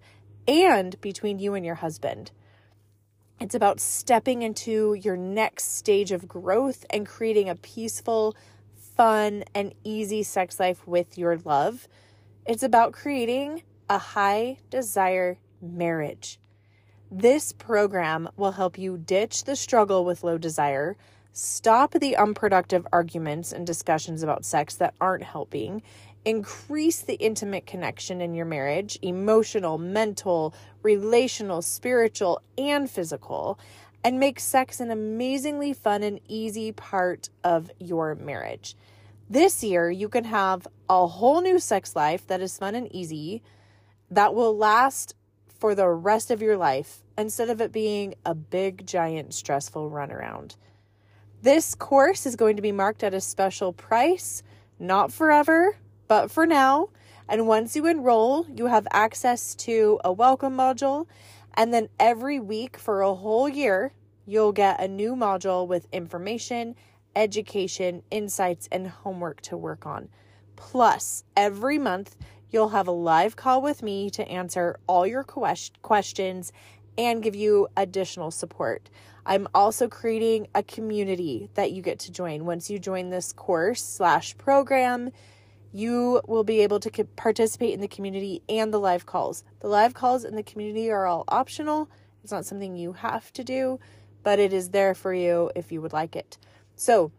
and 0.48 1.00
between 1.00 1.38
you 1.38 1.54
and 1.54 1.64
your 1.64 1.76
husband. 1.76 2.32
It's 3.40 3.54
about 3.54 3.80
stepping 3.80 4.42
into 4.42 4.94
your 4.94 5.16
next 5.16 5.76
stage 5.76 6.12
of 6.12 6.28
growth 6.28 6.84
and 6.90 7.06
creating 7.06 7.48
a 7.48 7.56
peaceful, 7.56 8.36
fun, 8.96 9.44
and 9.54 9.74
easy 9.82 10.22
sex 10.22 10.60
life 10.60 10.86
with 10.86 11.18
your 11.18 11.36
love. 11.38 11.88
It's 12.46 12.62
about 12.62 12.92
creating 12.92 13.62
a 13.92 13.98
high 13.98 14.58
desire 14.70 15.38
marriage. 15.60 16.40
This 17.10 17.52
program 17.52 18.28
will 18.36 18.52
help 18.52 18.78
you 18.78 18.96
ditch 18.96 19.44
the 19.44 19.54
struggle 19.54 20.04
with 20.04 20.24
low 20.24 20.38
desire 20.38 20.96
Stop 21.34 21.92
the 21.92 22.14
unproductive 22.14 22.86
arguments 22.92 23.52
and 23.52 23.66
discussions 23.66 24.22
about 24.22 24.44
sex 24.44 24.74
that 24.76 24.94
aren't 25.00 25.22
helping. 25.22 25.82
Increase 26.26 27.00
the 27.00 27.14
intimate 27.14 27.64
connection 27.64 28.20
in 28.20 28.34
your 28.34 28.44
marriage 28.44 28.98
emotional, 29.00 29.78
mental, 29.78 30.54
relational, 30.82 31.62
spiritual, 31.62 32.42
and 32.58 32.90
physical. 32.90 33.58
And 34.04 34.20
make 34.20 34.40
sex 34.40 34.78
an 34.80 34.90
amazingly 34.90 35.72
fun 35.72 36.02
and 36.02 36.20
easy 36.28 36.72
part 36.72 37.30
of 37.44 37.70
your 37.78 38.14
marriage. 38.14 38.76
This 39.30 39.64
year, 39.64 39.90
you 39.90 40.10
can 40.10 40.24
have 40.24 40.66
a 40.90 41.06
whole 41.06 41.40
new 41.40 41.58
sex 41.58 41.96
life 41.96 42.26
that 42.26 42.42
is 42.42 42.58
fun 42.58 42.74
and 42.74 42.94
easy, 42.94 43.42
that 44.12 44.34
will 44.34 44.54
last 44.54 45.14
for 45.58 45.74
the 45.74 45.88
rest 45.88 46.30
of 46.30 46.42
your 46.42 46.58
life 46.58 47.02
instead 47.16 47.48
of 47.48 47.62
it 47.62 47.72
being 47.72 48.14
a 48.26 48.34
big, 48.34 48.86
giant, 48.86 49.32
stressful 49.32 49.90
runaround. 49.90 50.56
This 51.40 51.74
course 51.74 52.26
is 52.26 52.36
going 52.36 52.56
to 52.56 52.62
be 52.62 52.72
marked 52.72 53.02
at 53.02 53.14
a 53.14 53.20
special 53.22 53.72
price, 53.72 54.42
not 54.78 55.12
forever, 55.12 55.76
but 56.08 56.30
for 56.30 56.46
now. 56.46 56.90
And 57.26 57.46
once 57.46 57.74
you 57.74 57.86
enroll, 57.86 58.46
you 58.54 58.66
have 58.66 58.86
access 58.92 59.54
to 59.56 59.98
a 60.04 60.12
welcome 60.12 60.54
module. 60.54 61.06
And 61.54 61.72
then 61.72 61.88
every 61.98 62.38
week 62.38 62.76
for 62.76 63.00
a 63.00 63.14
whole 63.14 63.48
year, 63.48 63.92
you'll 64.26 64.52
get 64.52 64.78
a 64.78 64.88
new 64.88 65.16
module 65.16 65.66
with 65.66 65.86
information, 65.90 66.76
education, 67.16 68.02
insights, 68.10 68.68
and 68.70 68.88
homework 68.88 69.40
to 69.42 69.56
work 69.56 69.86
on. 69.86 70.10
Plus, 70.56 71.24
every 71.34 71.78
month, 71.78 72.14
you'll 72.52 72.68
have 72.68 72.86
a 72.86 72.92
live 72.92 73.34
call 73.34 73.62
with 73.62 73.82
me 73.82 74.10
to 74.10 74.28
answer 74.28 74.78
all 74.86 75.06
your 75.06 75.24
questions 75.24 76.52
and 76.96 77.22
give 77.22 77.34
you 77.34 77.66
additional 77.76 78.30
support. 78.30 78.90
I'm 79.24 79.48
also 79.54 79.88
creating 79.88 80.48
a 80.54 80.62
community 80.62 81.48
that 81.54 81.72
you 81.72 81.80
get 81.80 81.98
to 82.00 82.12
join. 82.12 82.44
Once 82.44 82.68
you 82.68 82.78
join 82.78 83.10
this 83.10 83.32
course 83.32 83.82
slash 83.82 84.36
program, 84.36 85.10
you 85.72 86.20
will 86.26 86.44
be 86.44 86.60
able 86.60 86.80
to 86.80 87.04
participate 87.16 87.72
in 87.72 87.80
the 87.80 87.88
community 87.88 88.42
and 88.48 88.72
the 88.72 88.78
live 88.78 89.06
calls. 89.06 89.42
The 89.60 89.68
live 89.68 89.94
calls 89.94 90.24
in 90.24 90.36
the 90.36 90.42
community 90.42 90.90
are 90.90 91.06
all 91.06 91.24
optional. 91.28 91.88
It's 92.22 92.32
not 92.32 92.44
something 92.44 92.76
you 92.76 92.92
have 92.92 93.32
to 93.32 93.44
do, 93.44 93.80
but 94.22 94.38
it 94.38 94.52
is 94.52 94.70
there 94.70 94.94
for 94.94 95.14
you 95.14 95.50
if 95.56 95.72
you 95.72 95.80
would 95.80 95.92
like 95.92 96.14
it. 96.14 96.36
So, 96.76 97.12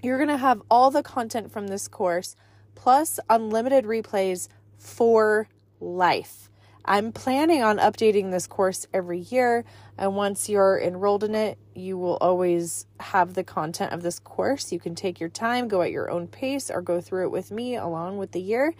you're 0.00 0.18
going 0.18 0.28
to 0.28 0.36
have 0.36 0.62
all 0.70 0.92
the 0.92 1.02
content 1.02 1.50
from 1.50 1.66
this 1.66 1.88
course 1.88 2.36
plus 2.76 3.18
unlimited 3.28 3.84
replays 3.84 4.48
for 4.78 5.48
life. 5.80 6.48
I'm 6.84 7.12
planning 7.12 7.62
on 7.62 7.76
updating 7.76 8.30
this 8.30 8.46
course 8.46 8.86
every 8.94 9.18
year, 9.18 9.66
and 9.98 10.16
once 10.16 10.48
you're 10.48 10.80
enrolled 10.80 11.22
in 11.22 11.34
it, 11.34 11.58
you 11.74 11.98
will 11.98 12.16
always 12.16 12.86
have 12.98 13.34
the 13.34 13.44
content 13.44 13.92
of 13.92 14.02
this 14.02 14.18
course. 14.18 14.72
You 14.72 14.80
can 14.80 14.94
take 14.94 15.20
your 15.20 15.28
time, 15.28 15.68
go 15.68 15.82
at 15.82 15.90
your 15.90 16.10
own 16.10 16.28
pace, 16.28 16.70
or 16.70 16.80
go 16.80 17.02
through 17.02 17.24
it 17.24 17.30
with 17.30 17.50
me 17.50 17.76
along 17.76 18.16
with 18.16 18.32
the 18.32 18.40
year. 18.40 18.74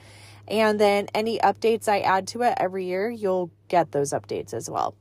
And 0.47 0.81
then 0.81 1.09
any 1.15 1.39
updates 1.41 1.87
I 1.87 2.01
add 2.01 2.27
to 2.29 2.43
it 2.43 2.55
every 2.57 2.87
year, 2.87 3.11
you'll 3.11 3.51
get 3.69 3.93
those 3.93 4.13
updates 4.13 4.55
as 4.55 4.71
well. 4.71 4.95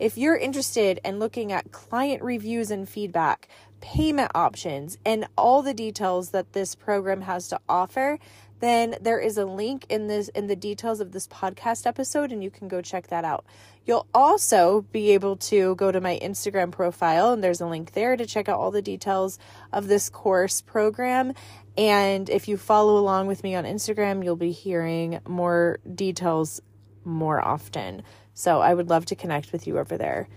If 0.00 0.18
you're 0.18 0.36
interested 0.36 1.00
in 1.04 1.20
looking 1.20 1.52
at 1.52 1.70
client 1.70 2.22
reviews 2.22 2.72
and 2.72 2.88
feedback, 2.88 3.48
payment 3.80 4.32
options, 4.34 4.98
and 5.06 5.28
all 5.36 5.62
the 5.62 5.74
details 5.74 6.30
that 6.30 6.52
this 6.52 6.74
program 6.74 7.20
has 7.20 7.46
to 7.48 7.60
offer, 7.68 8.18
then 8.60 8.96
there 9.00 9.18
is 9.18 9.38
a 9.38 9.44
link 9.44 9.86
in 9.88 10.06
this 10.06 10.28
in 10.28 10.46
the 10.46 10.56
details 10.56 11.00
of 11.00 11.12
this 11.12 11.26
podcast 11.28 11.86
episode 11.86 12.32
and 12.32 12.42
you 12.42 12.50
can 12.50 12.68
go 12.68 12.80
check 12.80 13.08
that 13.08 13.24
out. 13.24 13.44
You'll 13.84 14.06
also 14.12 14.82
be 14.92 15.12
able 15.12 15.36
to 15.36 15.74
go 15.76 15.90
to 15.90 16.00
my 16.00 16.18
Instagram 16.22 16.72
profile 16.72 17.32
and 17.32 17.42
there's 17.42 17.60
a 17.60 17.66
link 17.66 17.92
there 17.92 18.16
to 18.16 18.26
check 18.26 18.48
out 18.48 18.58
all 18.58 18.70
the 18.70 18.82
details 18.82 19.38
of 19.72 19.88
this 19.88 20.10
course 20.10 20.60
program. 20.60 21.32
And 21.76 22.28
if 22.28 22.48
you 22.48 22.56
follow 22.56 22.98
along 22.98 23.28
with 23.28 23.42
me 23.42 23.54
on 23.54 23.64
Instagram, 23.64 24.24
you'll 24.24 24.36
be 24.36 24.52
hearing 24.52 25.20
more 25.26 25.78
details 25.94 26.60
more 27.04 27.40
often. 27.40 28.02
So 28.34 28.60
I 28.60 28.74
would 28.74 28.88
love 28.88 29.06
to 29.06 29.16
connect 29.16 29.52
with 29.52 29.66
you 29.66 29.78
over 29.78 29.96
there. 29.96 30.28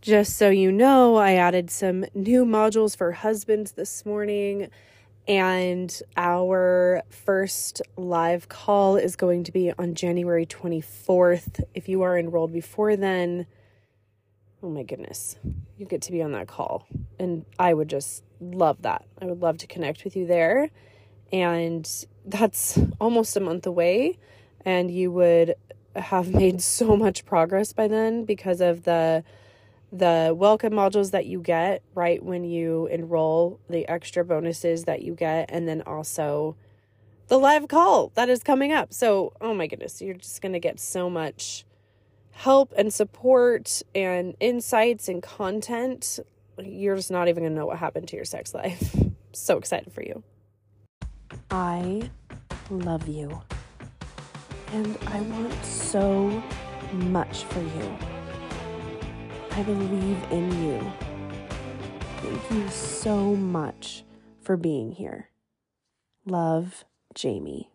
Just 0.00 0.36
so 0.36 0.48
you 0.48 0.72
know, 0.72 1.16
I 1.16 1.34
added 1.34 1.70
some 1.70 2.06
new 2.14 2.46
modules 2.46 2.96
for 2.96 3.12
husbands 3.12 3.72
this 3.72 4.06
morning. 4.06 4.70
And 5.28 6.02
our 6.16 7.02
first 7.10 7.82
live 7.96 8.48
call 8.48 8.96
is 8.96 9.16
going 9.16 9.44
to 9.44 9.52
be 9.52 9.72
on 9.78 9.94
January 9.94 10.46
24th. 10.46 11.62
If 11.74 11.88
you 11.88 12.02
are 12.02 12.18
enrolled 12.18 12.52
before 12.52 12.96
then, 12.96 13.46
oh 14.62 14.70
my 14.70 14.82
goodness, 14.82 15.36
you 15.78 15.86
get 15.86 16.02
to 16.02 16.12
be 16.12 16.22
on 16.22 16.32
that 16.32 16.48
call. 16.48 16.86
And 17.18 17.44
I 17.58 17.74
would 17.74 17.88
just 17.88 18.24
love 18.40 18.82
that. 18.82 19.04
I 19.20 19.26
would 19.26 19.40
love 19.40 19.58
to 19.58 19.66
connect 19.66 20.04
with 20.04 20.16
you 20.16 20.26
there. 20.26 20.70
And 21.32 21.88
that's 22.24 22.78
almost 23.00 23.36
a 23.36 23.40
month 23.40 23.66
away. 23.66 24.18
And 24.64 24.90
you 24.90 25.12
would 25.12 25.54
have 25.96 26.30
made 26.34 26.60
so 26.60 26.96
much 26.96 27.24
progress 27.24 27.72
by 27.72 27.88
then 27.88 28.24
because 28.24 28.60
of 28.60 28.84
the 28.84 29.24
the 29.92 30.32
welcome 30.36 30.72
modules 30.72 31.10
that 31.10 31.26
you 31.26 31.40
get 31.40 31.82
right 31.94 32.22
when 32.22 32.44
you 32.44 32.86
enroll, 32.86 33.58
the 33.68 33.88
extra 33.88 34.24
bonuses 34.24 34.84
that 34.84 35.02
you 35.02 35.14
get, 35.14 35.50
and 35.50 35.68
then 35.68 35.82
also 35.82 36.56
the 37.28 37.38
live 37.38 37.68
call 37.68 38.12
that 38.14 38.28
is 38.28 38.42
coming 38.42 38.72
up. 38.72 38.92
So, 38.92 39.32
oh 39.40 39.54
my 39.54 39.66
goodness, 39.66 40.00
you're 40.00 40.14
just 40.14 40.42
going 40.42 40.52
to 40.52 40.60
get 40.60 40.78
so 40.78 41.08
much 41.08 41.64
help 42.32 42.72
and 42.76 42.92
support 42.92 43.82
and 43.94 44.34
insights 44.40 45.08
and 45.08 45.22
content. 45.22 46.18
You're 46.58 46.96
just 46.96 47.10
not 47.10 47.28
even 47.28 47.42
going 47.42 47.52
to 47.52 47.58
know 47.58 47.66
what 47.66 47.78
happened 47.78 48.08
to 48.08 48.16
your 48.16 48.24
sex 48.24 48.54
life. 48.54 48.96
so 49.32 49.58
excited 49.58 49.92
for 49.92 50.02
you. 50.02 50.22
I 51.50 52.10
love 52.70 53.08
you. 53.08 53.40
And 54.72 54.96
I 55.08 55.20
want 55.20 55.64
so 55.64 56.42
much 56.92 57.44
for 57.44 57.60
you. 57.60 58.09
I 59.60 59.62
believe 59.62 60.16
in 60.30 60.64
you. 60.64 60.92
Thank 62.22 62.50
you 62.50 62.70
so 62.70 63.36
much 63.36 64.04
for 64.40 64.56
being 64.56 64.92
here. 64.92 65.28
Love, 66.24 66.86
Jamie. 67.14 67.69